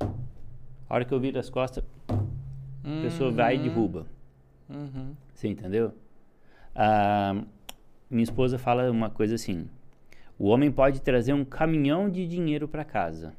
[0.01, 1.85] A hora que eu viro as costas,
[2.89, 4.07] a pessoa vai e derruba.
[4.69, 5.15] Uhum.
[5.35, 5.93] Você entendeu?
[6.75, 7.43] Ah,
[8.11, 9.69] minha esposa fala uma coisa assim:
[10.39, 13.35] o homem pode trazer um caminhão de dinheiro para casa.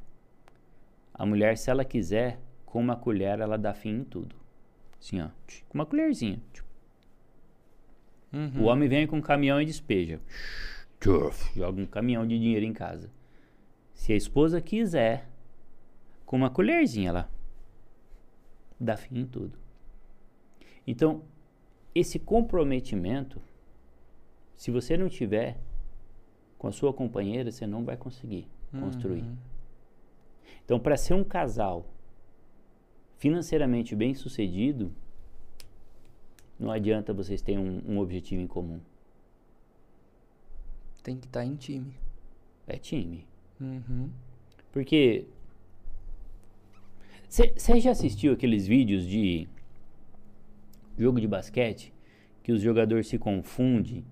[1.13, 4.35] A mulher, se ela quiser, com uma colher, ela dá fim em tudo.
[4.99, 5.29] Assim, ó,
[5.67, 6.41] com uma colherzinha.
[6.53, 6.63] tch.
[8.31, 8.61] Uhum.
[8.61, 10.19] O homem vem com um caminhão e despeja.
[11.55, 13.09] Joga um caminhão de dinheiro em casa.
[13.93, 15.27] Se a esposa quiser,
[16.25, 17.29] com uma colherzinha, ela
[18.79, 19.57] dá fim em tudo.
[20.85, 21.23] Então,
[21.93, 23.41] esse comprometimento,
[24.55, 25.57] se você não tiver
[26.57, 29.21] com a sua companheira, você não vai conseguir construir.
[29.21, 29.37] Uhum.
[30.63, 31.85] Então, para ser um casal
[33.17, 34.91] financeiramente bem sucedido,
[36.59, 38.79] não adianta vocês terem um, um objetivo em comum.
[41.01, 41.93] Tem que estar em time.
[42.67, 43.25] É time.
[43.59, 44.09] Uhum.
[44.71, 45.25] Porque.
[47.29, 49.47] Você já assistiu aqueles vídeos de
[50.97, 51.93] jogo de basquete
[52.41, 54.03] que os jogadores se confundem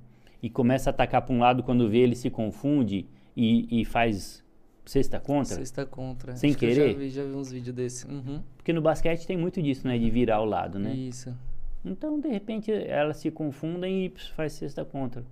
[0.41, 4.45] e começa a atacar para um lado quando vê ele se confunde e, e faz
[4.85, 5.55] cesta contra?
[5.55, 6.35] Sexta contra.
[6.35, 6.91] Sem Acho que querer?
[6.91, 8.07] já vi, já vi uns vídeos desse.
[8.07, 8.41] Uhum.
[8.55, 9.97] Porque no basquete tem muito disso, né?
[9.97, 10.93] De virar o lado, né?
[10.93, 11.35] Isso.
[11.83, 15.23] Então, de repente, elas se confundem e faz cesta contra.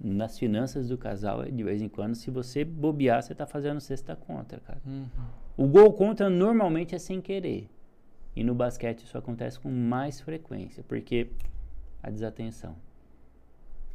[0.00, 4.16] Nas finanças do casal, de vez em quando, se você bobear, você tá fazendo cesta
[4.16, 4.80] contra, cara.
[4.86, 5.06] Uhum.
[5.56, 7.68] O gol contra normalmente é sem querer.
[8.34, 11.28] E no basquete isso acontece com mais frequência, porque
[12.02, 12.74] a desatenção.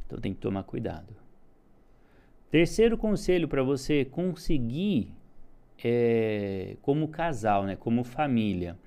[0.06, 1.14] Então tem que tomar cuidado.
[2.50, 5.12] Terceiro conselho para você conseguir,
[5.84, 8.78] é, como casal, né, como família,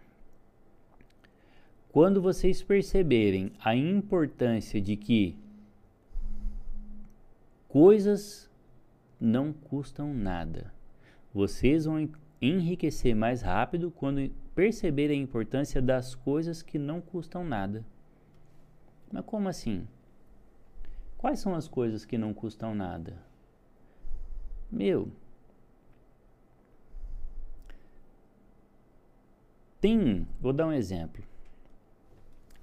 [1.92, 5.38] quando vocês perceberem a importância de que
[7.68, 8.50] coisas
[9.20, 10.74] não custam nada,
[11.34, 12.00] vocês vão
[12.42, 17.86] enriquecer mais rápido quando perceberem a importância das coisas que não custam nada.
[19.12, 19.88] Mas como assim?
[21.18, 23.16] Quais são as coisas que não custam nada?
[24.72, 25.12] Meu,
[29.80, 31.24] tem, vou dar um exemplo.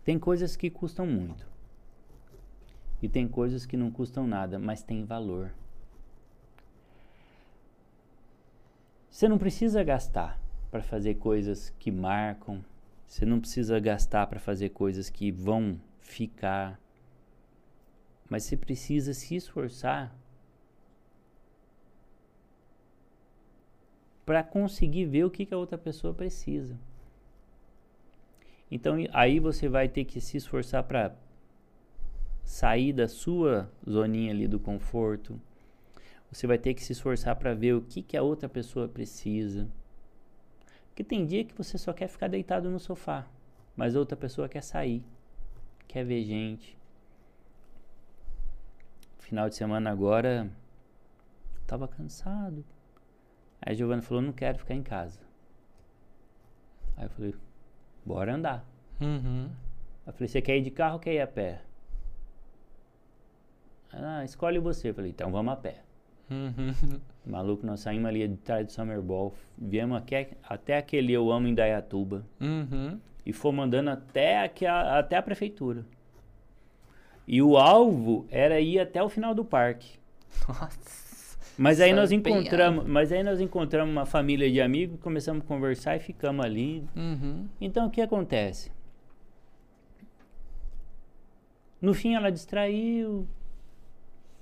[0.04, 1.46] Tem coisas que custam muito.
[3.00, 5.52] E tem coisas que não custam nada, mas têm valor.
[9.10, 10.40] Você não precisa gastar
[10.70, 12.64] para fazer coisas que marcam.
[13.06, 16.80] Você não precisa gastar para fazer coisas que vão ficar.
[18.28, 20.14] Mas você precisa se esforçar
[24.26, 26.78] para conseguir ver o que, que a outra pessoa precisa.
[28.70, 31.16] Então aí você vai ter que se esforçar para
[32.44, 35.40] sair da sua zoninha ali do conforto.
[36.30, 39.68] Você vai ter que se esforçar para ver o que, que a outra pessoa precisa.
[40.88, 43.26] Porque tem dia que você só quer ficar deitado no sofá,
[43.76, 45.04] mas outra pessoa quer sair,
[45.86, 46.76] quer ver gente.
[49.20, 50.50] Final de semana agora,
[51.66, 52.64] tava cansado.
[53.60, 55.20] Aí a Giovana falou: não quero ficar em casa.
[56.96, 57.34] Aí eu falei:
[58.04, 58.64] bora andar.
[59.00, 59.50] Uhum.
[60.06, 61.62] Eu falei: você quer ir de carro ou quer ir a pé?
[63.92, 64.90] Ah, escolhe você.
[64.90, 65.87] Eu falei: então vamos a pé.
[66.30, 67.00] Uhum.
[67.26, 71.46] Maluco, nós saímos ali de trás do Summer Ball, viemos aqui, até aquele Eu Amo
[71.46, 72.98] em Dayatuba Uhum.
[73.24, 75.84] e fomos andando até, aqui a, até a prefeitura.
[77.26, 79.98] E o alvo era ir até o final do parque.
[80.48, 81.08] Nossa.
[81.58, 85.46] Mas aí Só nós encontramos, mas aí nós encontramos uma família de amigos, começamos a
[85.46, 86.84] conversar e ficamos ali.
[86.96, 87.46] Uhum.
[87.60, 88.70] Então o que acontece?
[91.82, 93.26] No fim ela distraiu.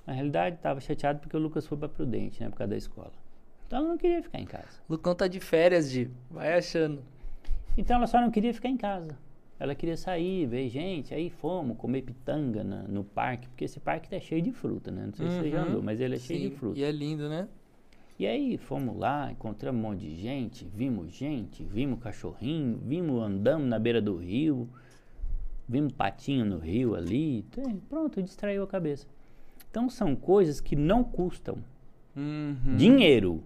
[0.07, 3.13] Na realidade estava chateado porque o Lucas foi para Prudente, né, por causa da escola.
[3.67, 4.81] Então ela não queria ficar em casa.
[4.89, 6.09] Lucão tá de férias, Di.
[6.31, 7.03] Vai achando.
[7.77, 9.19] Então ela só não queria ficar em casa.
[9.59, 14.09] Ela queria sair, ver gente, aí fomos comer pitanga na- no parque, porque esse parque
[14.09, 15.07] tá cheio de fruta, né?
[15.07, 15.69] Não sei se você já Uhum.
[15.71, 16.79] andou, mas ele é cheio Sim, de fruta.
[16.79, 17.49] E é lindo, né?
[18.19, 23.67] E aí fomos lá, encontramos um monte de gente, vimos gente, vimos cachorrinho, vimos andamos
[23.69, 24.69] na beira do rio,
[25.69, 29.07] vimos patinho no rio ali, tem- pronto, distraiu a cabeça.
[29.71, 31.59] Então são coisas que não custam
[32.15, 32.77] Uhum.
[32.77, 33.45] dinheiro,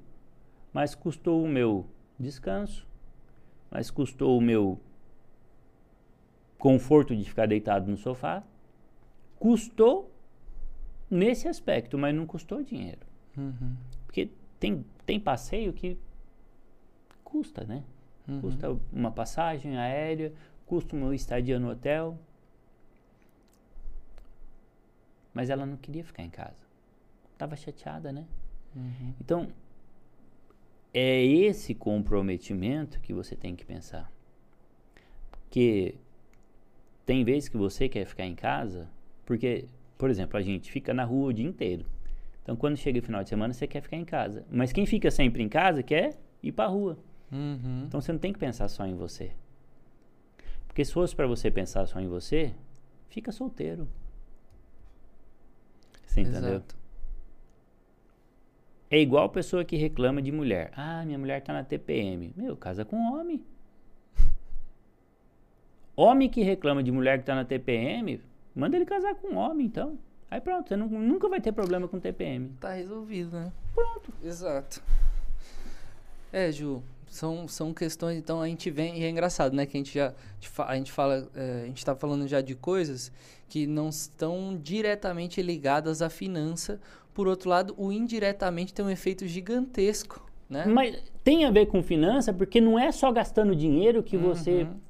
[0.73, 1.87] mas custou o meu
[2.19, 2.87] descanso,
[3.71, 4.79] mas custou o meu
[6.59, 8.45] conforto de ficar deitado no sofá,
[9.39, 10.13] custou
[11.11, 13.01] nesse aspecto, mas não custou dinheiro.
[13.37, 13.75] Uhum.
[14.07, 14.31] Porque
[14.61, 15.99] tem, tem passeio que
[17.25, 17.83] custa, né?
[18.29, 18.41] Uhum.
[18.41, 20.33] Custa uma passagem aérea,
[20.67, 22.19] custa uma estadia no hotel.
[25.33, 26.67] Mas ela não queria ficar em casa.
[27.33, 28.27] Estava chateada, né?
[28.75, 29.15] Uhum.
[29.21, 29.49] Então,
[30.93, 34.11] é esse comprometimento que você tem que pensar.
[35.31, 35.95] Porque
[37.07, 38.89] tem vezes que você quer ficar em casa,
[39.25, 39.67] porque,
[39.97, 41.87] por exemplo, a gente fica na rua o dia inteiro.
[42.43, 44.45] Então, quando chega o final de semana, você quer ficar em casa.
[44.51, 46.99] Mas quem fica sempre em casa quer ir para a rua.
[47.31, 47.85] Uhum.
[47.87, 49.33] Então, você não tem que pensar só em você.
[50.67, 52.55] Porque se fosse para você pensar só em você,
[53.09, 53.89] fica solteiro.
[56.11, 56.51] Você entendeu?
[56.55, 56.75] Exato.
[58.91, 60.73] É igual pessoa que reclama de mulher.
[60.77, 62.33] Ah, minha mulher tá na TPM.
[62.37, 63.41] Meu, casa com homem.
[65.95, 68.21] Homem que reclama de mulher que tá na TPM,
[68.55, 69.99] manda ele casar com um homem, então.
[70.31, 72.49] Aí pronto, você nu- nunca vai ter problema com TPM.
[72.61, 73.53] Tá resolvido, né?
[73.75, 74.13] Pronto.
[74.25, 74.83] Exato.
[76.33, 79.81] É, Ju, são, são questões, então a gente vem, e é engraçado, né, que a
[79.81, 80.15] gente já,
[80.59, 83.11] a gente fala, é, a gente tá falando já de coisas
[83.49, 86.81] que não estão diretamente ligadas à finança,
[87.13, 90.67] por outro lado, o indiretamente tem um efeito gigantesco, né?
[90.67, 94.63] Mas tem a ver com finança, porque não é só gastando dinheiro que você.
[94.63, 94.81] Uhum.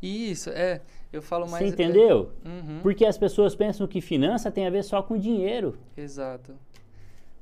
[0.00, 0.80] Isso, é,
[1.12, 1.64] eu falo mais...
[1.64, 2.30] Você entendeu?
[2.44, 5.76] é, uhum, Porque as pessoas pensam que finança tem a ver só com dinheiro.
[5.96, 6.54] Exato,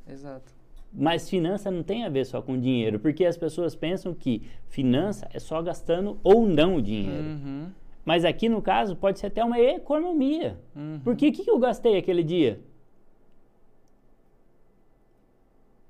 [0.08, 0.53] exato.
[0.96, 5.28] Mas finança não tem a ver só com dinheiro, porque as pessoas pensam que finança
[5.34, 7.24] é só gastando ou não o dinheiro.
[7.24, 7.66] Uhum,
[8.04, 10.56] Mas aqui no caso pode ser até uma economia.
[10.76, 11.00] uhum.
[11.02, 12.60] Porque o que, que eu gastei aquele dia?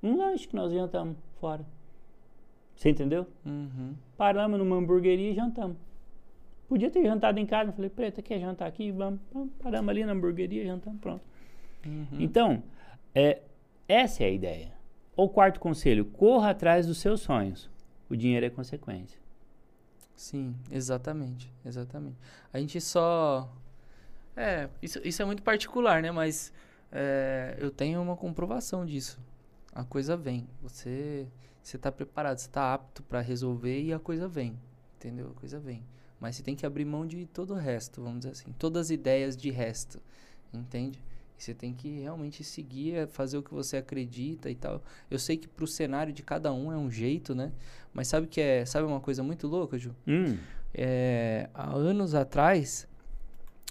[0.01, 1.65] Um lanche que nós jantamos fora.
[2.75, 3.27] Você entendeu?
[3.45, 3.93] Uhum.
[4.17, 5.77] Paramos numa hamburgueria e jantamos.
[6.67, 7.71] Podia ter jantado em casa.
[7.71, 8.91] Falei, preta, quer jantar aqui?
[8.91, 9.19] Vamos.
[9.31, 9.49] Vamos.
[9.61, 11.23] Paramos ali na hamburgueria, jantamos, pronto.
[11.85, 12.05] Uhum.
[12.19, 12.63] Então,
[13.13, 13.41] é,
[13.87, 14.73] essa é a ideia.
[15.15, 17.69] O quarto conselho, corra atrás dos seus sonhos.
[18.09, 19.19] O dinheiro é consequência.
[20.15, 22.17] Sim, exatamente, exatamente.
[22.51, 23.51] A gente só.
[24.35, 26.11] É, isso, isso é muito particular, né?
[26.11, 26.51] Mas
[26.91, 29.19] é, eu tenho uma comprovação disso.
[29.73, 30.47] A coisa vem.
[30.61, 31.27] Você
[31.65, 34.55] você tá preparado, você tá apto para resolver e a coisa vem.
[34.97, 35.31] Entendeu?
[35.35, 35.83] A coisa vem.
[36.19, 38.53] Mas você tem que abrir mão de todo o resto, vamos dizer assim.
[38.59, 39.99] Todas as ideias de resto.
[40.53, 41.03] Entende?
[41.37, 44.81] Você tem que realmente seguir, é, fazer o que você acredita e tal.
[45.11, 47.51] Eu sei que pro cenário de cada um é um jeito, né?
[47.93, 49.93] Mas sabe que é, sabe uma coisa muito louca, Ju?
[50.07, 50.37] Hum,
[50.73, 52.87] É, há anos atrás,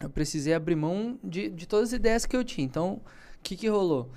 [0.01, 2.65] eu precisei abrir mão de, de todas as ideias que eu tinha.
[2.65, 3.01] Então, o
[3.43, 4.11] que que rolou?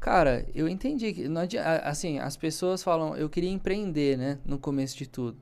[0.00, 4.38] Cara, eu entendi que, não adi- a- assim, as pessoas falam, eu queria empreender, né,
[4.44, 5.36] no começo de tudo.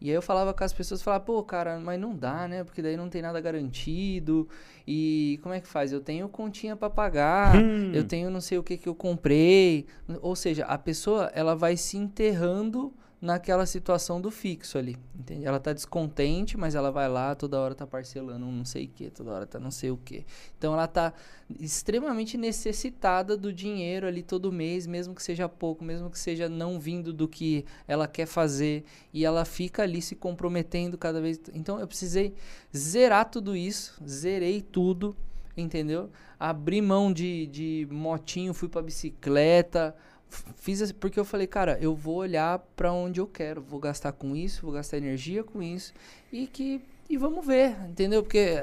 [0.00, 2.82] E aí eu falava com as pessoas, falava, pô, cara, mas não dá, né, porque
[2.82, 4.46] daí não tem nada garantido.
[4.86, 5.90] E como é que faz?
[5.92, 7.92] Eu tenho continha pra pagar, Hum.
[7.94, 9.86] eu tenho não sei o que que eu comprei.
[10.20, 15.46] Ou seja, a pessoa, ela vai se enterrando naquela situação do fixo ali, entende?
[15.46, 18.88] Ela tá descontente, mas ela vai lá, toda hora tá parcelando um não sei o
[18.88, 20.26] que, toda hora tá não sei o que.
[20.58, 21.14] Então ela tá
[21.58, 26.78] extremamente necessitada do dinheiro ali todo mês, mesmo que seja pouco, mesmo que seja não
[26.78, 31.40] vindo do que ela quer fazer, e ela fica ali se comprometendo cada vez.
[31.54, 32.34] Então eu precisei
[32.76, 35.16] zerar tudo isso, zerei tudo,
[35.56, 36.10] entendeu?
[36.38, 39.96] Abri mão de, de motinho, fui pra bicicleta,
[40.28, 44.12] fiz assim, porque eu falei, cara, eu vou olhar pra onde eu quero, vou gastar
[44.12, 45.92] com isso, vou gastar energia com isso
[46.32, 48.22] e que e vamos ver, entendeu?
[48.22, 48.56] Porque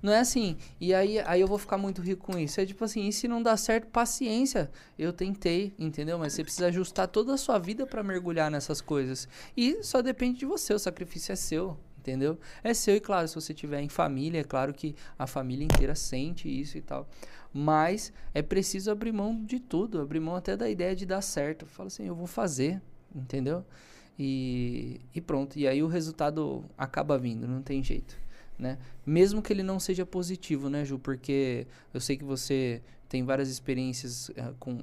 [0.00, 2.60] não é assim, e aí, aí eu vou ficar muito rico com isso.
[2.60, 4.70] É tipo assim, e se não dá certo, paciência.
[4.96, 6.16] Eu tentei, entendeu?
[6.16, 9.28] Mas você precisa ajustar toda a sua vida pra mergulhar nessas coisas.
[9.56, 12.38] E só depende de você, o sacrifício é seu, entendeu?
[12.62, 15.94] É seu e claro, se você tiver em família, é claro que a família inteira
[15.94, 17.08] sente isso e tal.
[17.52, 21.66] Mas é preciso abrir mão de tudo, abrir mão até da ideia de dar certo.
[21.66, 22.80] Fala assim, eu vou fazer,
[23.14, 23.64] entendeu?
[24.18, 25.58] E, e pronto.
[25.58, 28.16] E aí o resultado acaba vindo, não tem jeito,
[28.58, 28.78] né?
[29.06, 30.98] Mesmo que ele não seja positivo, né, Ju?
[30.98, 34.78] Porque eu sei que você tem várias experiências eh, com,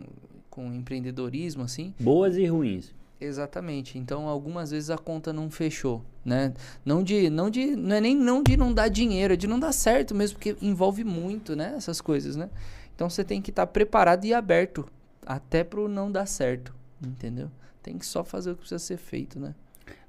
[0.49, 1.93] com empreendedorismo, assim.
[1.99, 2.93] Boas e ruins.
[3.19, 3.97] Exatamente.
[3.97, 6.53] Então, algumas vezes a conta não fechou, né?
[6.83, 9.59] Não de, não de, não é nem não de não dar dinheiro, é de não
[9.59, 11.73] dar certo mesmo, porque envolve muito, né?
[11.77, 12.49] Essas coisas, né?
[12.93, 14.85] Então, você tem que estar tá preparado e aberto
[15.25, 16.73] até pro não dar certo,
[17.05, 17.49] entendeu?
[17.81, 19.55] Tem que só fazer o que precisa ser feito, né?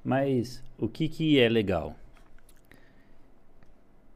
[0.05, 1.97] Mas o que que é legal?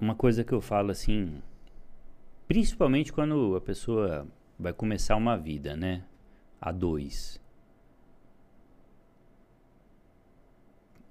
[0.01, 1.43] Uma coisa que eu falo assim,
[2.49, 4.27] principalmente quando a pessoa
[4.59, 6.03] vai começar uma vida, né?
[6.61, 7.40] A dois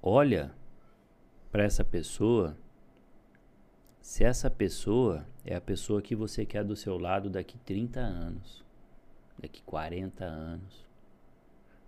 [0.02, 0.52] olha
[1.52, 2.58] para essa pessoa,
[4.02, 8.64] se essa pessoa é a pessoa que você quer do seu lado daqui 30 anos,
[9.38, 10.88] daqui 40 anos.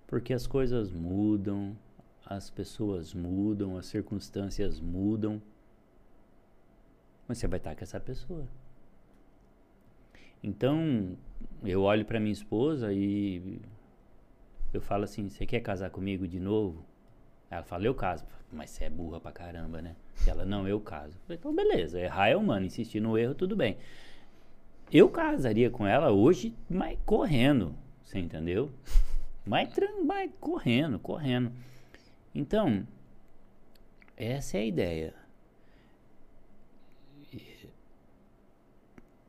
[0.08, 1.78] Porque as coisas mudam,
[2.26, 5.42] as pessoas mudam, as circunstâncias mudam.
[7.28, 8.46] Mas você vai estar com essa pessoa.
[10.44, 11.16] Então,
[11.64, 13.62] eu olho para minha esposa e
[14.74, 16.84] eu falo assim: "Você quer casar comigo de novo?"
[17.52, 18.26] Ela fala, eu caso.
[18.52, 19.96] Mas você é burra pra caramba, né?
[20.26, 21.14] Ela, não, eu caso.
[21.28, 23.78] Falei, então, beleza, errar é humano, insistir no erro, tudo bem.
[24.92, 28.72] Eu casaria com ela hoje, mas correndo, você entendeu?
[29.46, 29.70] Mas,
[30.06, 31.52] mas correndo, correndo.
[32.34, 32.88] Então,
[34.16, 35.14] essa é a ideia.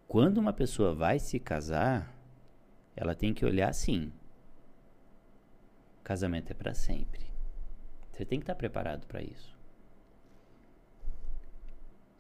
[0.07, 2.15] Quando uma pessoa vai se casar,
[2.95, 4.13] ela tem que olhar assim.
[6.05, 7.32] Casamento é para sempre.
[8.23, 9.53] Você tem que estar preparado para isso.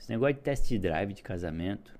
[0.00, 1.96] Esse negócio de test drive de casamento.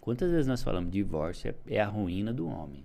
[0.00, 2.84] Quantas vezes nós falamos divórcio é, é a ruína do homem?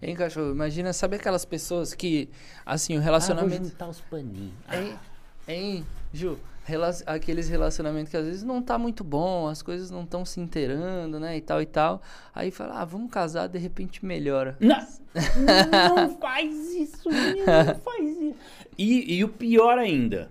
[0.00, 0.52] Hein, cachorro?
[0.52, 2.30] Imagina, sabe aquelas pessoas que,
[2.64, 3.56] assim, o relacionamento.
[3.56, 4.54] Ah, vou juntar os paninhos.
[4.72, 4.98] Hein,
[5.46, 6.38] hein Ju?
[6.70, 10.40] Rela aqueles relacionamentos que às vezes não tá muito bom, as coisas não estão se
[10.40, 11.36] inteirando, né?
[11.36, 12.00] E tal e tal.
[12.32, 14.56] Aí fala, ah, vamos casar, de repente melhora.
[14.60, 14.76] Não,
[15.96, 18.38] não faz isso, não faz isso.
[18.78, 20.30] E, e o pior ainda,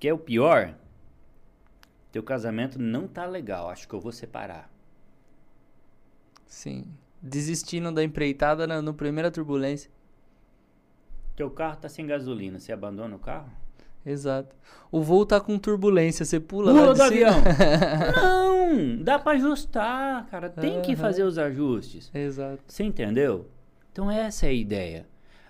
[0.00, 0.74] que é o pior,
[2.10, 4.68] teu casamento não tá legal, acho que eu vou separar.
[6.46, 6.84] Sim.
[7.22, 9.88] Desistindo da empreitada na no primeira turbulência.
[11.36, 13.61] Teu carro tá sem gasolina, você abandona o carro?
[14.04, 14.56] Exato.
[14.90, 17.34] O voo tá com turbulência, você pula, pula lá do avião.
[18.16, 20.50] Não, dá para ajustar, cara.
[20.50, 20.82] Tem uhum.
[20.82, 22.10] que fazer os ajustes.
[22.12, 22.62] Exato.
[22.66, 23.48] Você entendeu?
[23.92, 25.06] Então essa é a ideia.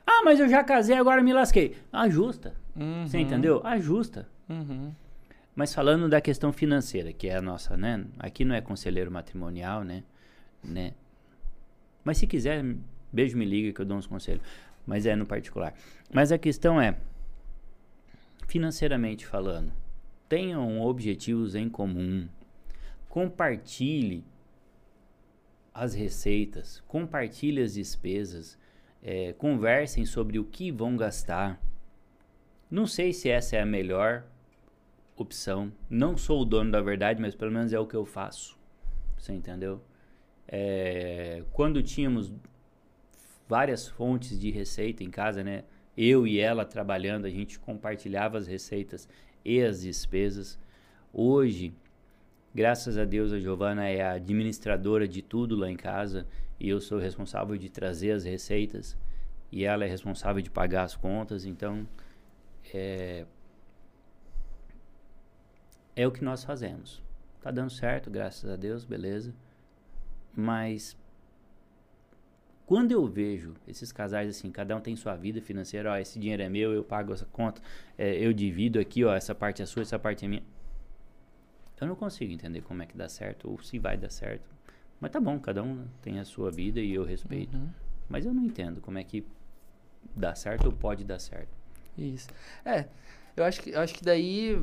[0.07, 1.77] Ah, mas eu já casei, agora me lasquei.
[1.93, 2.55] Ajusta.
[2.77, 3.07] Uhum.
[3.07, 3.61] Você entendeu?
[3.65, 4.29] Ajusta.
[4.49, 4.93] Uhum.
[5.55, 8.05] Mas falando da questão financeira, que é a nossa, né?
[8.19, 10.03] Aqui não é conselheiro matrimonial, né?
[10.63, 10.93] né?
[12.03, 12.65] Mas se quiser,
[13.13, 14.43] beijo, me liga que eu dou uns conselhos.
[14.87, 15.75] Mas é no particular.
[16.13, 16.97] Mas a questão é,
[18.53, 19.73] financeiramente falando.
[20.29, 22.29] Tenham objetivos em comum.
[23.09, 24.23] Compartilhe
[25.73, 28.59] as receitas, compartilhe as despesas,
[29.03, 31.59] é, conversem sobre o que vão gastar.
[32.71, 34.23] Não sei se essa é a melhor
[35.17, 35.73] opção.
[35.89, 38.59] Não sou o dono da verdade, mas pelo menos é o que eu faço.
[39.17, 39.81] Você entendeu?
[40.47, 42.31] É, quando tínhamos
[43.49, 45.65] várias fontes de receita em casa, né?
[45.97, 49.09] Eu e ela trabalhando, a gente compartilhava as receitas
[49.45, 50.59] e as despesas.
[51.13, 51.75] Hoje,
[52.55, 56.27] graças a Deus, a Giovana é a administradora de tudo lá em casa
[56.59, 58.97] e eu sou responsável de trazer as receitas
[59.51, 61.45] e ela é responsável de pagar as contas.
[61.45, 61.87] Então,
[62.73, 63.27] é,
[65.95, 67.03] é o que nós fazemos.
[67.43, 69.35] Tá dando certo, graças a Deus, beleza.
[70.35, 70.97] Mas
[72.67, 76.43] quando eu vejo esses casais assim, cada um tem sua vida financeira, ó, esse dinheiro
[76.43, 77.61] é meu, eu pago essa conta,
[77.99, 80.43] é, eu divido aqui, ó, essa parte é sua, essa parte é minha.
[81.81, 84.49] Eu não consigo entender como é que dá certo ou se vai dar certo.
[85.01, 87.57] Mas tá bom, cada um tem a sua vida e eu respeito.
[87.57, 87.69] Uhum.
[88.09, 89.27] Mas eu não entendo como é que
[90.15, 91.51] dá certo ou pode dar certo.
[91.99, 92.29] Isso.
[92.65, 92.87] É,
[93.37, 94.57] eu acho que, eu acho que daí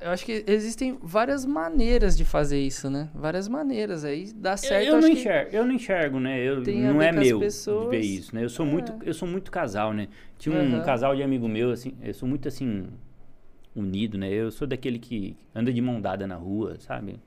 [0.00, 3.10] eu acho que existem várias maneiras de fazer isso, né?
[3.14, 4.04] Várias maneiras.
[4.04, 4.86] Aí dá certo.
[4.86, 6.40] Eu, eu não enxergo, eu não enxergo, né?
[6.40, 7.90] Eu, não é meu pessoas...
[7.90, 8.44] ver isso, né?
[8.44, 8.68] Eu sou, é.
[8.68, 10.08] muito, eu sou muito casal, né?
[10.38, 10.82] Tinha um uhum.
[10.82, 12.88] casal de amigo meu, assim, eu sou muito assim,
[13.74, 14.30] unido, né?
[14.30, 17.20] Eu sou daquele que anda de mão dada na rua, sabe?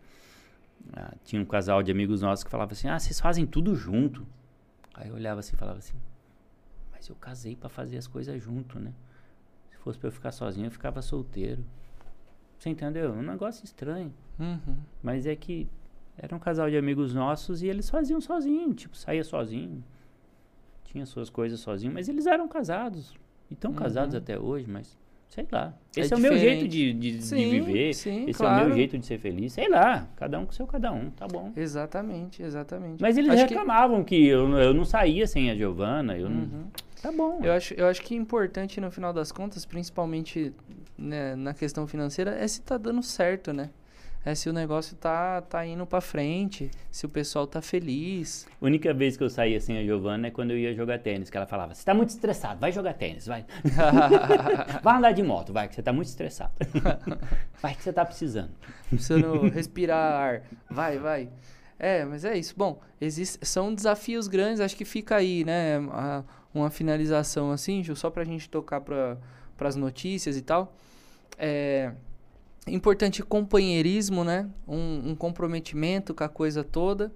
[0.94, 4.26] Ah, tinha um casal de amigos nossos que falava assim: ah, vocês fazem tudo junto.
[4.94, 5.98] Aí eu olhava assim e falava assim:
[6.92, 8.92] mas eu casei para fazer as coisas junto, né?
[9.70, 11.64] Se fosse para eu ficar sozinho, eu ficava solteiro.
[12.60, 13.14] Você entendeu?
[13.14, 14.14] Um negócio estranho.
[14.38, 14.76] Uhum.
[15.02, 15.70] Mas é que
[16.18, 19.82] era um casal de amigos nossos e eles faziam sozinho, tipo, saía sozinho.
[20.84, 23.16] Tinha suas coisas sozinho, mas eles eram casados.
[23.50, 23.78] E estão uhum.
[23.78, 24.98] casados até hoje, mas
[25.30, 25.74] sei lá.
[25.96, 27.94] É Esse é, o meu jeito de, de, sim, de viver.
[27.94, 28.62] Sim, Esse claro.
[28.62, 29.54] é o meu jeito de ser feliz.
[29.54, 31.52] Sei lá, cada um com seu cada um, tá bom.
[31.56, 33.02] Exatamente, exatamente.
[33.02, 34.18] Mas eles Acho reclamavam que...
[34.18, 36.50] que, eu, eu não saía sem a Giovana, eu uhum.
[36.52, 37.40] não Tá bom.
[37.42, 40.54] Eu acho, eu acho que é importante no final das contas, principalmente
[40.98, 43.70] né, na questão financeira, é se tá dando certo, né?
[44.26, 48.46] É se o negócio tá, tá indo pra frente, se o pessoal tá feliz.
[48.62, 51.30] A única vez que eu saía sem a Giovana é quando eu ia jogar tênis,
[51.30, 53.46] que ela falava, você tá muito estressado, vai jogar tênis, vai.
[54.84, 56.52] vai andar de moto, vai, que você tá muito estressado.
[57.62, 58.52] vai que você tá precisando.
[58.90, 60.42] Precisando respirar ar.
[60.70, 61.30] Vai, vai.
[61.78, 62.54] É, mas é isso.
[62.58, 65.78] Bom, existe, são desafios grandes, acho que fica aí, né?
[65.92, 69.18] A, uma finalização assim, Ju, só pra gente tocar para
[69.62, 70.76] as notícias e tal.
[71.38, 71.94] É
[72.70, 74.50] importante companheirismo, né?
[74.68, 77.12] Um, um, comprometimento com a coisa toda.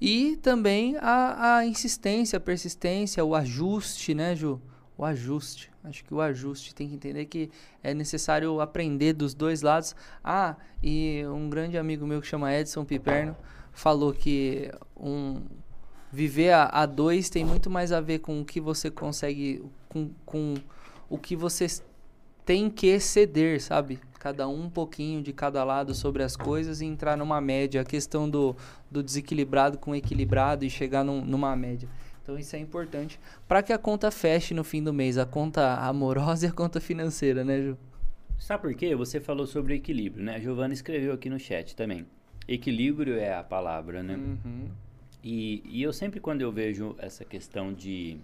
[0.00, 4.60] E também a, a insistência, a persistência, o ajuste, né, Ju?
[4.96, 5.70] O ajuste.
[5.82, 7.50] Acho que o ajuste tem que entender que
[7.82, 9.94] é necessário aprender dos dois lados.
[10.22, 13.36] Ah, e um grande amigo meu que chama Edson Piperno
[13.72, 15.42] falou que um,
[16.10, 20.10] viver a, a dois tem muito mais a ver com o que você consegue, com,
[20.24, 20.54] com
[21.10, 21.66] o que você
[22.44, 23.98] tem que ceder, sabe?
[24.24, 27.82] Cada um um pouquinho de cada lado sobre as coisas e entrar numa média.
[27.82, 28.56] A questão do,
[28.90, 31.86] do desequilibrado com equilibrado e chegar num, numa média.
[32.22, 35.74] Então isso é importante para que a conta feche no fim do mês, a conta
[35.74, 37.76] amorosa e a conta financeira, né, Ju?
[38.38, 38.96] Sabe por quê?
[38.96, 40.36] Você falou sobre equilíbrio, né?
[40.36, 42.06] A Giovana escreveu aqui no chat também.
[42.48, 44.14] Equilíbrio é a palavra, né?
[44.14, 44.68] Uhum.
[45.22, 48.16] E, e eu sempre, quando eu vejo essa questão de,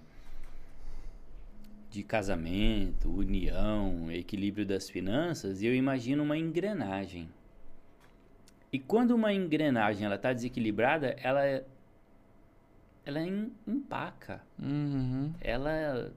[1.90, 7.28] de casamento, união, equilíbrio das finanças, eu imagino uma engrenagem.
[8.72, 11.64] E quando uma engrenagem ela está desequilibrada, ela
[13.04, 13.20] ela
[13.66, 14.40] empaca.
[14.56, 15.34] Uhum.
[15.40, 16.12] Ela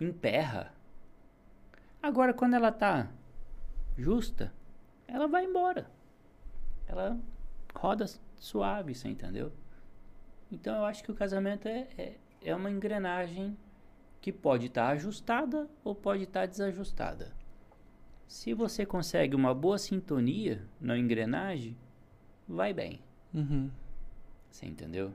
[0.00, 0.72] emperra.
[2.02, 3.10] Agora, quando ela está
[3.98, 4.52] justa,
[5.06, 5.90] ela vai embora.
[6.86, 7.18] Ela
[7.74, 8.06] roda
[8.36, 9.52] suave, você entendeu?
[10.50, 13.56] Então eu acho que o casamento é, é, é uma engrenagem
[14.22, 17.32] que pode estar tá ajustada ou pode estar tá desajustada.
[18.28, 21.76] Se você consegue uma boa sintonia na engrenagem,
[22.48, 23.00] vai bem.
[23.34, 23.68] Uhum.
[24.48, 25.12] Você entendeu?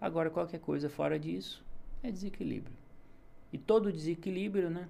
[0.00, 1.64] Agora, qualquer coisa fora disso
[2.02, 2.76] é desequilíbrio.
[3.52, 4.88] E todo desequilíbrio, né?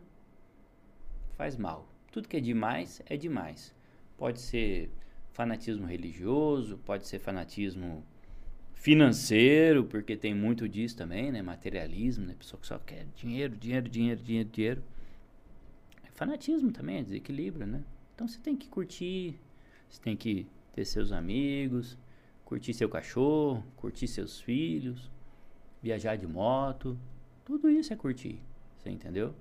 [1.37, 1.87] Faz mal.
[2.11, 3.74] Tudo que é demais é demais.
[4.16, 4.91] Pode ser
[5.33, 8.05] fanatismo religioso, pode ser fanatismo
[8.81, 11.43] financeiro, porque tem muito disso também, né?
[11.43, 12.35] Materialismo, né?
[12.37, 14.83] Pessoa que só quer dinheiro, dinheiro, dinheiro, dinheiro, dinheiro.
[16.03, 17.85] É fanatismo também, é desequilíbrio, né?
[18.14, 19.39] Então você tem que curtir,
[19.89, 21.99] você tem que ter seus amigos,
[22.43, 25.11] curtir seu cachorro, curtir seus filhos,
[25.83, 26.99] viajar de moto.
[27.45, 28.41] Tudo isso é curtir,
[28.78, 29.35] você entendeu?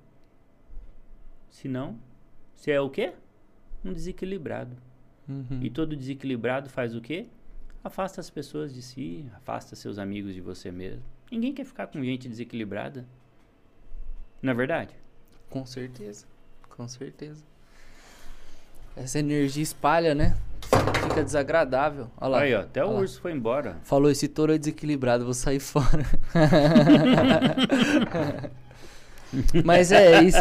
[1.49, 1.97] Se não,
[2.53, 3.13] você é o quê?
[3.85, 4.75] Um desequilibrado.
[5.29, 5.63] Uhum.
[5.63, 7.27] E todo desequilibrado faz o quê?
[7.83, 11.01] Afasta as pessoas de si, afasta seus amigos de você mesmo.
[11.31, 13.05] Ninguém quer ficar com gente desequilibrada.
[14.41, 14.93] Não é verdade?
[15.49, 16.25] Com certeza.
[16.69, 17.43] Com certeza.
[18.95, 20.35] Essa energia espalha, né?
[21.03, 22.09] Fica desagradável.
[22.17, 22.39] Olha lá.
[22.41, 22.99] Aí, ó, até o lá.
[22.99, 23.77] urso foi embora.
[23.83, 26.05] Falou, esse touro é desequilibrado, vou sair fora.
[29.63, 30.39] Mas é isso.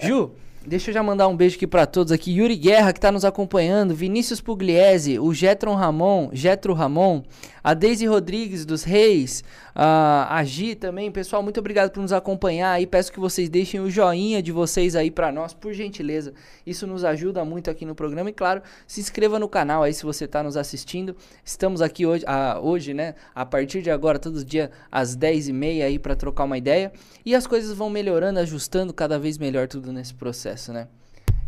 [0.00, 0.32] Ju,
[0.64, 2.30] Deixa eu já mandar um beijo aqui para todos aqui.
[2.30, 3.96] Yuri Guerra, que está nos acompanhando.
[3.96, 7.24] Vinícius Pugliese, o Getron Ramon, Getro Ramon,
[7.64, 9.42] a Deise Rodrigues dos Reis,
[9.74, 11.10] a, a Gi também.
[11.10, 12.86] Pessoal, muito obrigado por nos acompanhar aí.
[12.86, 16.32] Peço que vocês deixem o joinha de vocês aí para nós, por gentileza.
[16.64, 18.30] Isso nos ajuda muito aqui no programa.
[18.30, 21.16] E claro, se inscreva no canal aí se você está nos assistindo.
[21.44, 23.16] Estamos aqui hoje, a, hoje, né?
[23.34, 26.92] A partir de agora, todo dia às 10h30 aí para trocar uma ideia.
[27.26, 30.88] E as coisas vão melhorando, ajustando cada vez melhor tudo nesse processo processo, né?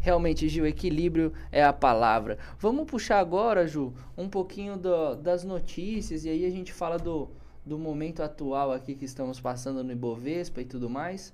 [0.00, 2.38] Realmente, Gil, equilíbrio é a palavra.
[2.59, 7.30] Vamos puxar agora, Ju, um pouquinho do, das notícias e aí a gente fala do,
[7.64, 11.32] do momento atual aqui que estamos passando no Ibovespa e tudo mais.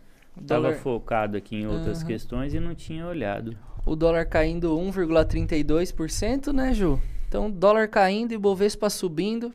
[0.47, 2.07] tava Dólar- focado aqui em outras Aham.
[2.07, 3.57] questões e não tinha olhado.
[3.87, 7.01] O dólar caindo 1,32%, né, Ju?
[7.29, 9.53] Então, dólar caindo e Bovespa subindo.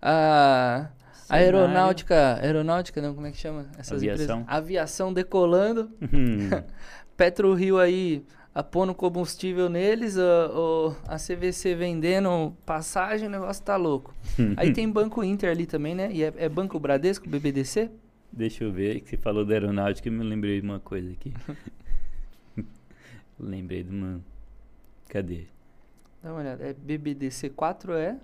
[0.00, 0.88] A,
[1.28, 3.66] a aeronáutica, aeronáutica não, como é que chama?
[3.78, 4.40] Essas Aviação.
[4.40, 4.44] empresas?
[4.46, 5.90] Aviação decolando.
[6.00, 6.50] Hum,
[7.16, 8.24] PetroRio aí
[8.56, 10.48] apondo combustível neles, a,
[11.08, 14.14] a CVC vendendo passagem, o negócio tá louco.
[14.56, 16.10] Aí tem Banco Inter ali também, né?
[16.10, 17.90] E é, é Banco Bradesco, BBDC?
[18.32, 21.34] Deixa eu ver, que você falou da aeronáutica e me lembrei de uma coisa aqui.
[23.38, 24.22] lembrei de uma.
[25.10, 25.48] Cadê?
[26.22, 26.64] Dá uma olhada.
[26.64, 28.16] É BBDC 4 é?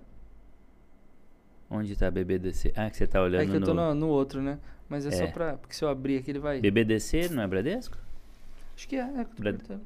[1.69, 2.73] Onde tá a BBDC?
[2.75, 3.87] Ah, que você tá olhando É que eu tô no.
[3.93, 4.59] no, no outro, né?
[4.87, 5.27] Mas é, só É.
[5.27, 5.53] pra.
[5.57, 6.59] Porque se eu abrir aqui ele vai.
[6.59, 7.97] BBDC não é Bradesco?
[8.75, 9.79] Acho que é, é que Brad-.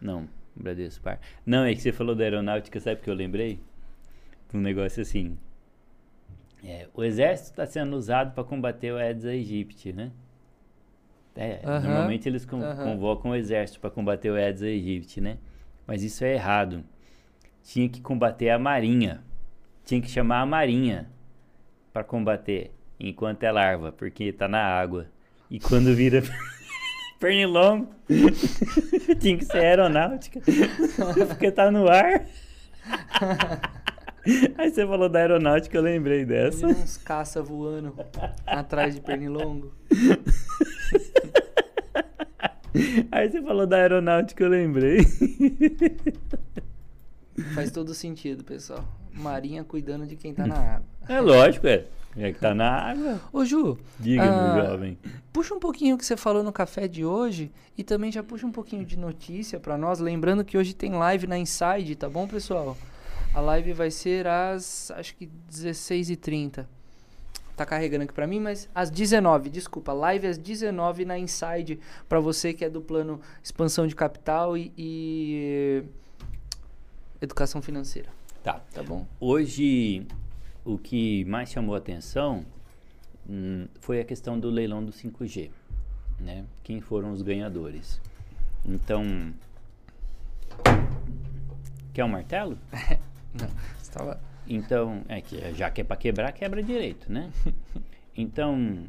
[0.00, 1.20] Não, Bradesco Par.
[1.46, 3.60] Não, é que você falou da aeronáutica, sabe o que eu lembrei?
[4.52, 5.38] Um negócio assim.
[6.62, 10.12] É, o exército está sendo usado para combater o Aedes aegypti, né?
[11.34, 12.84] É, Aham, normalmente eles con- aham.
[12.84, 15.38] convocam o exército para combater o Aedes aegypti, né?
[15.86, 16.84] Mas isso é errado.
[17.64, 19.22] Tinha que combater a marinha.
[19.84, 21.10] Tinha que chamar a marinha
[21.92, 25.06] para combater enquanto é larva, porque tá na água.
[25.50, 26.22] E quando vira
[27.18, 27.88] pernilongo,
[29.20, 30.40] tinha que ser aeronáutica,
[31.28, 32.26] porque tá no ar.
[34.56, 36.60] Aí você falou da aeronáutica, eu lembrei dessa.
[36.60, 37.94] Imagina uns caça voando
[38.46, 39.74] atrás de pernilongo.
[43.10, 45.00] Aí você falou da aeronáutica, eu lembrei.
[47.54, 49.01] Faz todo sentido, pessoal.
[49.14, 50.86] Marinha cuidando de quem tá na água.
[51.08, 51.84] É lógico, é.
[52.14, 53.18] É que tá na água.
[53.32, 54.98] Ô, Ju, Diga, Ah, meu jovem.
[55.32, 58.46] puxa um pouquinho o que você falou no café de hoje e também já puxa
[58.46, 59.98] um pouquinho de notícia pra nós.
[59.98, 62.76] Lembrando que hoje tem live na Inside, tá bom, pessoal?
[63.34, 66.66] A live vai ser às, acho que 16h30.
[67.56, 72.20] Tá carregando aqui pra mim, mas às 19, desculpa, live às 19 na Inside pra
[72.20, 75.82] você que é do plano expansão de capital e, e
[77.20, 78.08] educação financeira,
[78.42, 78.60] Tá.
[78.74, 79.06] tá bom?
[79.20, 80.04] Hoje,
[80.64, 82.44] o que mais chamou a atenção
[83.28, 85.50] hum, foi a questão do leilão do 5G,
[86.18, 86.44] né?
[86.64, 88.00] Quem foram os ganhadores?
[88.64, 89.32] Então,
[91.92, 92.58] quer um martelo?
[93.34, 97.30] Não, você tava Então, é que já que é para quebrar, quebra direito, né?
[98.14, 98.84] Então,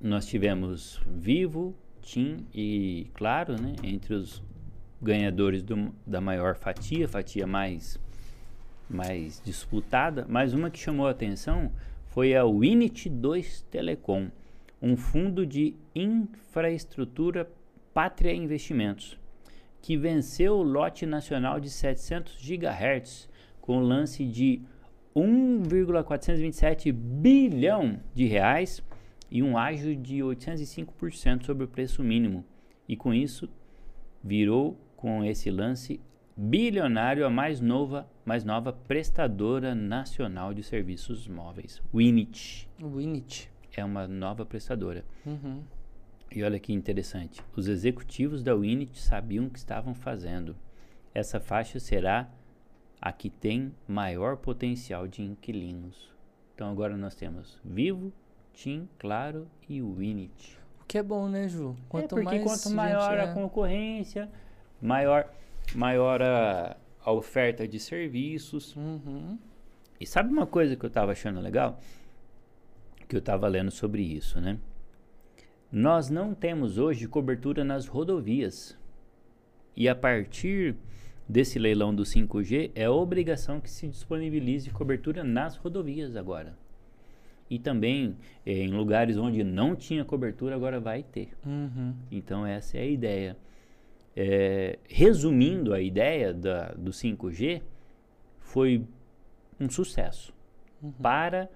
[0.00, 1.72] nós tivemos Vivo,
[2.02, 3.76] TIM e Claro, né?
[3.80, 4.42] Entre os
[5.00, 8.00] ganhadores do- da maior fatia, fatia mais,
[8.88, 10.26] mais disputada.
[10.28, 11.72] Mas uma que chamou a atenção
[12.06, 14.28] foi a Winit 2 Telecom,
[14.80, 17.50] um fundo de infraestrutura
[17.94, 19.18] Pátria Investimentos,
[19.80, 23.28] que venceu o lote nacional de 700 GHz
[23.60, 24.60] com lance de
[25.14, 28.82] 1,427 bilhão de reais
[29.30, 32.44] e um ágio de 805% sobre o preço mínimo.
[32.88, 33.48] E com isso,
[34.22, 36.00] virou com esse lance
[36.36, 41.82] bilionário a mais nova, mais nova prestadora nacional de serviços móveis.
[41.94, 43.50] Winit Winit.
[43.76, 45.04] é uma nova prestadora.
[45.26, 45.62] Uhum.
[46.34, 50.56] E olha que interessante, os executivos da Winit sabiam o que estavam fazendo.
[51.14, 52.28] Essa faixa será
[53.00, 56.10] a que tem maior potencial de inquilinos.
[56.54, 58.12] Então agora nós temos Vivo,
[58.54, 60.58] TIM, Claro e Winit.
[60.80, 61.76] O que é bom, né, Ju?
[61.88, 64.30] Quanto é porque mais quanto maior é- a concorrência,
[64.80, 65.28] maior,
[65.74, 68.74] maior a, a oferta de serviços.
[68.76, 69.38] Uhum.
[70.00, 71.80] E sabe uma coisa que eu estava achando legal?
[73.08, 74.58] Que eu estava lendo sobre isso, né?
[75.70, 78.76] Nós não temos hoje cobertura nas rodovias.
[79.74, 80.76] E a partir
[81.28, 86.54] desse leilão do 5G, é obrigação que se disponibilize cobertura nas rodovias agora.
[87.48, 91.30] E também eh, em lugares onde não tinha cobertura, agora vai ter.
[91.44, 91.94] Uhum.
[92.10, 93.36] Então essa é a ideia.
[94.14, 97.62] É, resumindo a ideia da, do 5G,
[98.40, 98.84] foi
[99.58, 100.34] um sucesso.
[101.00, 101.48] Para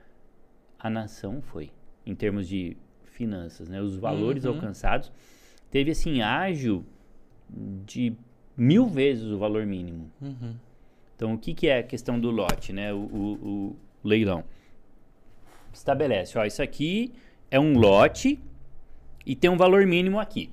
[0.78, 1.70] a nação foi,
[2.07, 3.80] em termos de finanças, né?
[3.82, 4.52] Os valores Uhum.
[4.54, 5.11] alcançados
[5.70, 6.84] teve assim ágio
[7.84, 8.14] de
[8.57, 10.11] mil vezes o valor mínimo.
[10.20, 10.54] Uhum.
[11.14, 12.92] Então, o que, que é a questão do lote, né?
[12.92, 14.44] O, o, o leilão.
[15.72, 17.12] Estabelece, ó, isso aqui
[17.50, 18.38] é um lote
[19.26, 20.50] e tem um valor mínimo aqui.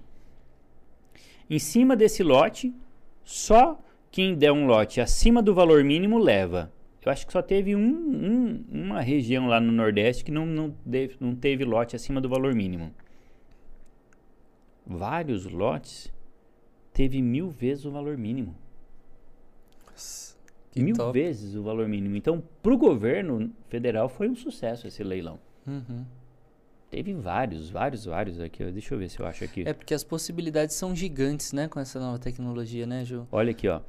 [1.50, 2.74] Em cima desse lote,
[3.24, 3.80] só
[4.12, 6.72] quem der um lote acima do valor mínimo leva.
[7.06, 10.74] Eu acho que só teve um, um, uma região lá no Nordeste que não, não,
[10.86, 12.94] deve, não teve lote acima do valor mínimo.
[14.86, 16.12] Vários lotes
[16.94, 18.56] teve mil vezes o valor mínimo.
[20.72, 21.12] Que mil top.
[21.14, 22.16] vezes o valor mínimo.
[22.16, 25.40] Então, para o governo federal foi um sucesso esse leilão.
[25.68, 26.06] Uhum.
[26.94, 28.64] Teve vários, vários, vários aqui.
[28.66, 29.64] Deixa eu ver se eu acho aqui.
[29.66, 33.28] É porque as possibilidades são gigantes, né, com essa nova tecnologia, né, Ju?
[33.32, 33.82] Olha aqui, ó.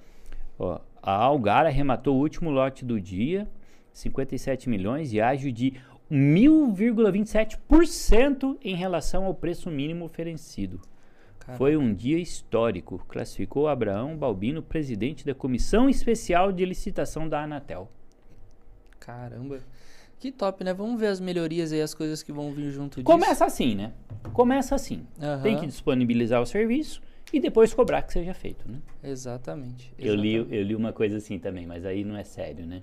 [0.58, 0.80] ó.
[1.02, 3.46] A Algar arrematou o último lote do dia,
[3.92, 5.74] 57 milhões, e ágio de
[6.10, 10.80] 1.027% em relação ao preço mínimo oferecido.
[11.40, 17.42] Cara, Foi um dia histórico, classificou Abraão Balbino, presidente da Comissão Especial de Licitação da
[17.42, 17.86] Anatel.
[18.98, 19.60] Caramba.
[20.18, 20.72] Que top, né?
[20.72, 23.04] Vamos ver as melhorias aí, as coisas que vão vir junto disso.
[23.04, 23.92] Começa assim, né?
[24.32, 25.06] Começa assim.
[25.20, 25.42] Aham.
[25.42, 27.02] Tem que disponibilizar o serviço
[27.32, 28.78] e depois cobrar que seja feito, né?
[29.02, 29.92] Exatamente.
[29.98, 30.56] Eu li, exatamente.
[30.56, 32.82] eu li uma coisa assim também, mas aí não é sério, né?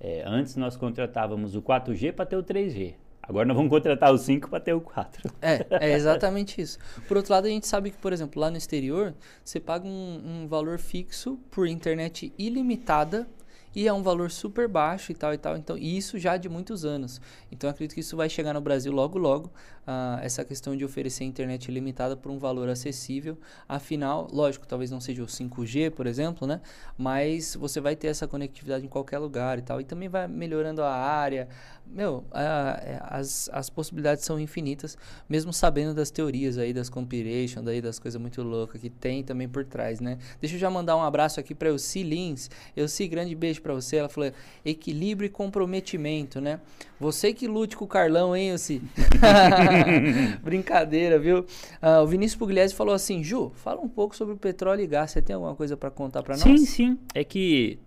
[0.00, 2.94] É, antes nós contratávamos o 4G para ter o 3G.
[3.22, 5.32] Agora nós vamos contratar o 5 para ter o 4.
[5.40, 6.78] É, é exatamente isso.
[7.06, 9.14] Por outro lado, a gente sabe que, por exemplo, lá no exterior,
[9.44, 13.28] você paga um, um valor fixo por internet ilimitada
[13.74, 15.56] e é um valor super baixo e tal e tal.
[15.56, 17.20] Então, e isso já de muitos anos.
[17.50, 19.50] Então, acredito que isso vai chegar no Brasil logo, logo.
[19.86, 23.36] ah, essa questão de oferecer internet ilimitada por um valor acessível.
[23.68, 26.60] Afinal, lógico, talvez não seja o 5G, por exemplo, né?
[26.96, 29.80] Mas você vai ter essa conectividade em qualquer lugar e tal.
[29.80, 31.48] E também vai melhorando a área.
[31.92, 34.96] Meu, a- é, as, as possibilidades são infinitas,
[35.28, 39.48] mesmo sabendo das teorias aí, das conspiration, daí das coisas muito loucas que tem também
[39.48, 40.18] por trás, né?
[40.40, 42.48] Deixa eu já mandar um abraço aqui para Elci Lins.
[42.76, 43.96] Elci, grande beijo para você.
[43.96, 44.32] Ela falou
[44.64, 46.60] equilíbrio e comprometimento, né?
[47.00, 48.80] Você que lute com o Carlão, hein, Elci?
[50.42, 51.44] Brincadeira, viu?
[51.82, 55.10] Ah, o Vinícius Pugliese falou assim, Ju, fala um pouco sobre o petróleo e gás.
[55.10, 56.60] Você tem alguma coisa para contar para Sim, nós?
[56.60, 56.98] sim.
[57.14, 57.78] É que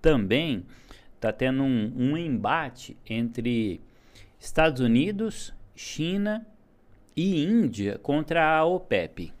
[0.00, 0.64] também
[1.22, 3.80] está tendo um, um embate entre
[4.40, 6.44] Estados Unidos, China
[7.16, 9.26] e Índia contra a OPEP.
[9.26, 9.32] O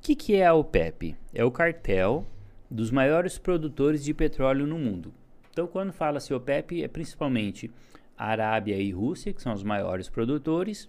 [0.00, 1.16] que, que é a OPEP?
[1.34, 2.24] É o cartel
[2.70, 5.12] dos maiores produtores de petróleo no mundo.
[5.50, 7.68] Então, quando fala-se OPEP, é principalmente
[8.16, 10.88] Arábia e Rússia, que são os maiores produtores,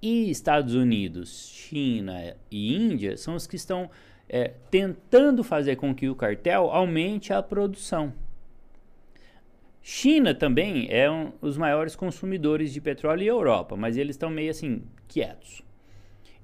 [0.00, 3.90] e Estados Unidos, China e Índia são os que estão
[4.28, 8.12] é, tentando fazer com que o cartel aumente a produção.
[9.88, 14.50] China também é um, os maiores consumidores de petróleo e Europa, mas eles estão meio
[14.50, 15.62] assim quietos.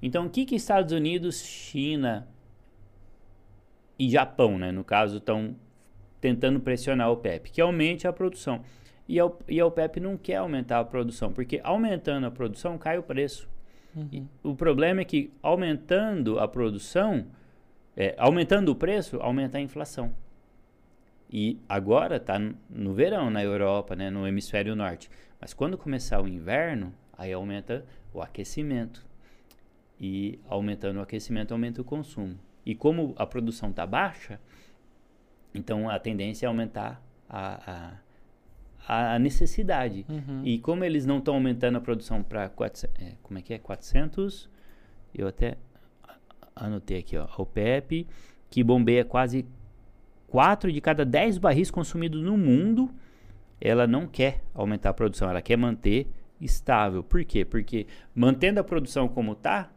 [0.01, 2.25] Então, o que que Estados Unidos, China
[3.99, 5.57] e Japão, né, no caso, estão
[6.21, 7.51] tentando pressionar a OPEP?
[7.51, 8.61] Que aumente a produção.
[9.09, 12.97] E a, e a OPEP não quer aumentar a produção, porque aumentando a produção cai
[12.97, 13.49] o preço.
[14.09, 17.25] E o problema é que aumentando a produção,
[17.93, 20.13] é, aumentando o preço, aumenta a inflação.
[21.33, 22.37] E agora está
[22.69, 25.09] no verão na Europa, né, no hemisfério norte.
[25.41, 29.03] Mas quando começar o inverno, aí aumenta o aquecimento.
[29.99, 32.37] E aumentando o aquecimento, aumenta o consumo.
[32.63, 34.39] E como a produção está baixa,
[35.55, 37.97] então a tendência é aumentar a,
[38.87, 40.05] a, a necessidade.
[40.07, 40.41] Uhum.
[40.45, 44.47] E como eles não estão aumentando a produção para é, como é que é 400,
[45.15, 45.57] eu até
[46.55, 48.07] anotei aqui, ó, a OPEP,
[48.51, 49.47] que bombeia quase
[50.33, 52.89] 4 de cada 10 barris consumidos no mundo,
[53.61, 56.07] ela não quer aumentar a produção, ela quer manter
[56.41, 57.03] estável.
[57.03, 57.45] Por quê?
[57.45, 59.71] Porque mantendo a produção como está,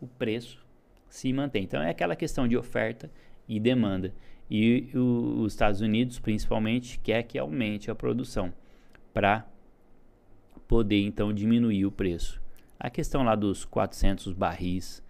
[0.00, 0.64] o preço
[1.08, 1.64] se mantém.
[1.64, 3.10] Então é aquela questão de oferta
[3.48, 4.14] e demanda.
[4.48, 8.52] E o- os Estados Unidos, principalmente, quer que aumente a produção
[9.12, 9.44] para
[10.68, 12.40] poder então diminuir o preço.
[12.78, 15.02] A questão lá dos 400 barris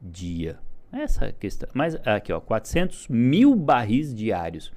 [0.00, 0.58] dia.
[0.94, 1.68] Essa questão.
[1.74, 4.72] Mas aqui, ó, 400 mil barris diários.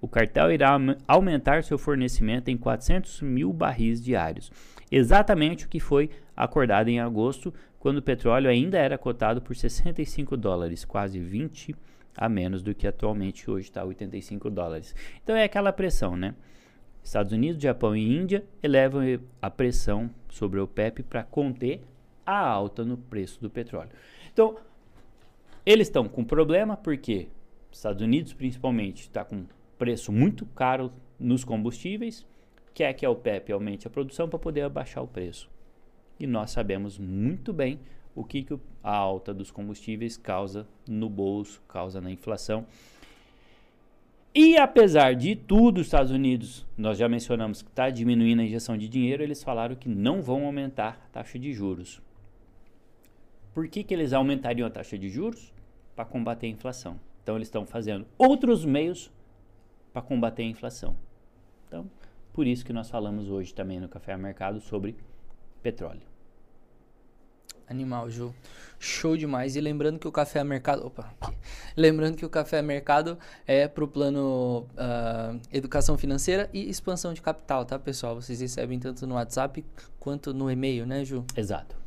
[0.00, 4.50] O cartel irá aumentar seu fornecimento em 400 mil barris diários.
[4.90, 10.36] Exatamente o que foi acordado em agosto, quando o petróleo ainda era cotado por 65
[10.36, 11.76] dólares, quase 20
[12.16, 14.94] a menos do que atualmente hoje está 85 dólares.
[15.22, 16.34] Então é aquela pressão, né?
[17.02, 19.02] Estados Unidos, Japão e Índia elevam
[19.40, 21.80] a pressão sobre o OPEP para conter
[22.26, 23.90] a alta no preço do petróleo.
[24.32, 24.56] Então,
[25.64, 27.28] eles estão com problema porque
[27.70, 29.44] Estados Unidos, principalmente, está com
[29.78, 32.26] preço muito caro nos combustíveis,
[32.74, 35.50] quer que a OPEP aumente a produção para poder abaixar o preço.
[36.18, 37.80] E nós sabemos muito bem
[38.14, 42.66] o que, que a alta dos combustíveis causa no bolso, causa na inflação.
[44.34, 48.76] E apesar de tudo, os Estados Unidos, nós já mencionamos que está diminuindo a injeção
[48.76, 52.00] de dinheiro, eles falaram que não vão aumentar a taxa de juros.
[53.54, 55.52] Por que, que eles aumentariam a taxa de juros?
[55.94, 56.98] Para combater a inflação.
[57.22, 59.12] Então, eles estão fazendo outros meios
[59.92, 60.96] para combater a inflação.
[61.68, 61.90] Então,
[62.32, 64.96] por isso que nós falamos hoje também no Café Mercado sobre
[65.62, 66.12] petróleo.
[67.68, 68.34] Animal, Ju.
[68.78, 69.56] Show demais.
[69.56, 70.86] E lembrando que o Café a Mercado.
[70.86, 71.12] Opa.
[71.76, 77.22] Lembrando que o Café a Mercado é pro plano uh, Educação Financeira e Expansão de
[77.22, 78.14] Capital, tá, pessoal?
[78.14, 79.64] Vocês recebem tanto no WhatsApp
[79.98, 81.24] quanto no e-mail, né, Ju?
[81.36, 81.81] Exato.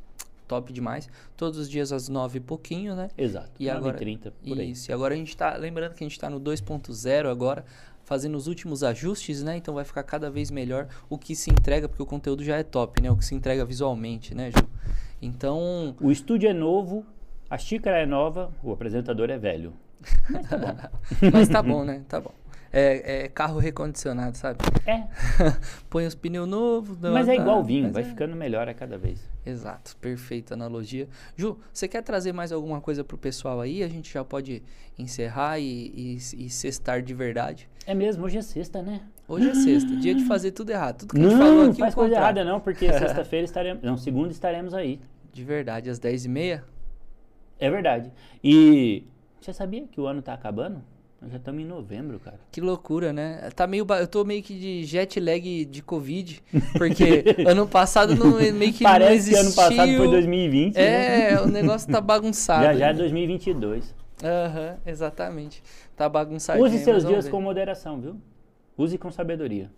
[0.47, 1.09] Top demais.
[1.35, 3.09] Todos os dias às nove e pouquinho, né?
[3.17, 3.51] Exato.
[3.59, 4.71] E agora, 30 por aí.
[4.71, 4.91] Isso.
[4.91, 5.55] E agora a gente tá.
[5.55, 7.65] Lembrando que a gente tá no 2.0 agora
[8.05, 9.57] fazendo os últimos ajustes, né?
[9.57, 12.63] Então vai ficar cada vez melhor o que se entrega, porque o conteúdo já é
[12.63, 13.11] top, né?
[13.11, 14.67] O que se entrega visualmente, né, Ju?
[15.21, 15.95] Então.
[15.99, 17.05] O estúdio é novo,
[17.49, 19.73] a xícara é nova, o apresentador é velho.
[20.29, 20.75] Mas tá bom.
[21.33, 22.03] Mas tá bom, né?
[22.07, 22.31] Tá bom.
[22.77, 24.59] É, é carro recondicionado, sabe?
[24.85, 25.03] É.
[25.89, 26.97] Põe os pneus novos.
[26.99, 28.05] Mas é igual vinho, vai é...
[28.05, 29.25] ficando melhor a cada vez.
[29.45, 31.07] Exato, perfeita analogia.
[31.37, 33.81] Ju, você quer trazer mais alguma coisa pro pessoal aí?
[33.81, 34.61] A gente já pode
[34.99, 37.69] encerrar e, e, e sextar de verdade.
[37.87, 39.03] É mesmo, hoje é sexta, né?
[39.25, 40.99] Hoje é sexta, dia de fazer tudo errado.
[40.99, 43.83] Tudo que não, a gente falou aqui, faz coisa errada não, porque sexta-feira estaremos...
[43.83, 44.99] Não, segunda estaremos aí.
[45.31, 46.61] De verdade, às 10h30?
[47.57, 48.11] É verdade.
[48.43, 49.05] E
[49.39, 50.83] você sabia que o ano tá acabando?
[51.25, 52.39] Nós já estamos em novembro, cara.
[52.51, 53.49] Que loucura, né?
[53.55, 53.99] Tá meio ba...
[53.99, 56.39] Eu tô meio que de jet lag de Covid,
[56.77, 59.39] porque ano passado não, meio que Parece não existiu.
[59.39, 60.75] que ano passado foi 2020.
[60.77, 61.41] É, né?
[61.41, 62.61] o negócio tá bagunçado.
[62.65, 63.95] já já é 2022.
[64.23, 65.63] Aham, uhum, exatamente.
[65.95, 66.61] Tá bagunçado.
[66.61, 68.21] Use seus dias com moderação, viu?
[68.77, 69.71] Use com sabedoria.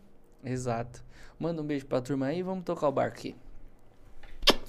[0.43, 1.01] Exato.
[1.39, 3.35] Manda um beijo pra turma aí e vamos tocar o barco aqui.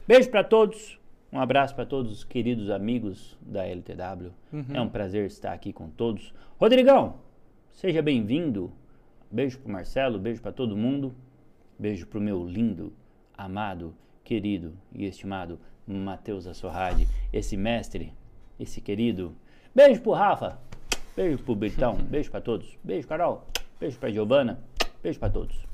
[0.06, 0.96] Beijo para todos.
[1.32, 4.32] Um abraço para todos os queridos amigos da LTW.
[4.52, 4.64] Uhum.
[4.72, 6.32] É um prazer estar aqui com todos.
[6.58, 7.16] Rodrigão,
[7.70, 8.72] seja bem-vindo.
[9.30, 11.14] Beijo pro Marcelo, beijo para todo mundo.
[11.78, 12.92] Beijo pro meu lindo,
[13.36, 18.12] amado, querido e estimado Matheus Assorrade, esse mestre,
[18.58, 19.34] esse querido.
[19.74, 20.58] Beijo pro Rafa.
[21.14, 21.96] Beijo pro Britão.
[22.08, 22.78] Beijo para todos.
[22.82, 23.46] Beijo, Carol.
[23.78, 24.58] Beijo pra Giovana.
[25.02, 25.67] Beijo para todos.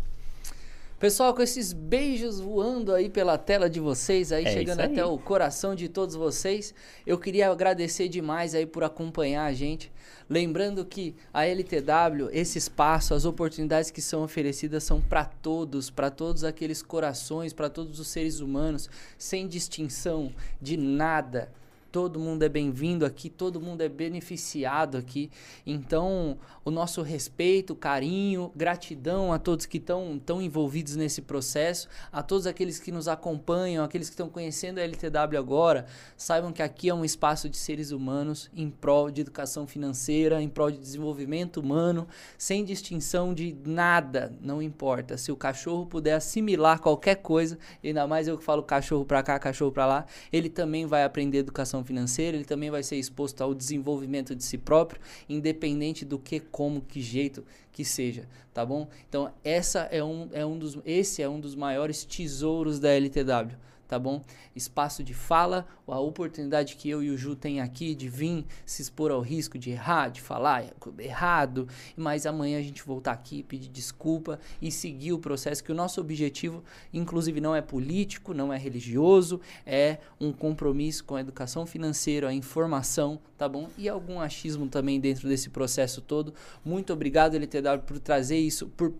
[1.04, 4.86] Pessoal, com esses beijos voando aí pela tela de vocês, aí é chegando aí.
[4.86, 6.74] até o coração de todos vocês,
[7.06, 9.92] eu queria agradecer demais aí por acompanhar a gente.
[10.30, 16.10] Lembrando que a LTW, esse espaço, as oportunidades que são oferecidas são para todos, para
[16.10, 18.88] todos aqueles corações, para todos os seres humanos,
[19.18, 21.52] sem distinção de nada
[21.94, 25.30] todo mundo é bem-vindo aqui, todo mundo é beneficiado aqui.
[25.64, 32.20] Então, o nosso respeito, carinho, gratidão a todos que estão tão envolvidos nesse processo, a
[32.20, 35.86] todos aqueles que nos acompanham, aqueles que estão conhecendo a LTW agora,
[36.16, 40.48] saibam que aqui é um espaço de seres humanos em prol de educação financeira, em
[40.48, 45.16] prol de desenvolvimento humano, sem distinção de nada, não importa.
[45.16, 49.38] Se o cachorro puder assimilar qualquer coisa, ainda mais eu que falo cachorro para cá,
[49.38, 53.54] cachorro para lá, ele também vai aprender educação financeira, ele também vai ser exposto ao
[53.54, 58.88] desenvolvimento de si próprio, independente do que, como, que jeito que seja, tá bom?
[59.08, 63.56] Então, essa é um, é um dos, esse é um dos maiores tesouros da LTW
[63.86, 64.22] tá bom?
[64.54, 68.82] Espaço de fala, a oportunidade que eu e o Ju tem aqui de vir se
[68.82, 70.64] expor ao risco de errar, de falar
[70.98, 75.74] errado, mas amanhã a gente voltar aqui, pedir desculpa e seguir o processo que o
[75.74, 76.62] nosso objetivo,
[76.92, 82.34] inclusive não é político, não é religioso, é um compromisso com a educação financeira, a
[82.34, 83.68] informação, tá bom?
[83.76, 86.34] E algum achismo também dentro desse processo todo.
[86.64, 88.92] Muito obrigado LTW por trazer isso, por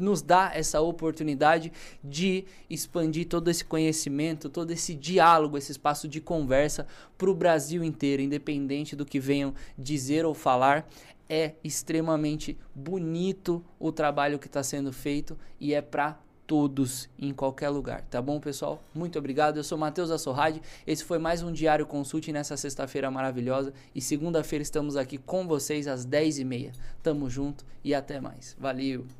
[0.00, 1.72] nos dá essa oportunidade
[2.02, 6.86] de expandir todo esse conhecimento, todo esse diálogo, esse espaço de conversa
[7.16, 10.88] para o Brasil inteiro, independente do que venham dizer ou falar.
[11.28, 16.18] É extremamente bonito o trabalho que está sendo feito e é para
[16.50, 18.82] todos em qualquer lugar, tá bom, pessoal?
[18.92, 19.56] Muito obrigado.
[19.56, 20.60] Eu sou Matheus Assorrade.
[20.84, 23.72] Esse foi mais um Diário Consulte nessa sexta-feira maravilhosa.
[23.94, 26.72] E segunda-feira estamos aqui com vocês às 10h30.
[27.04, 28.56] Tamo junto e até mais.
[28.58, 29.19] Valeu!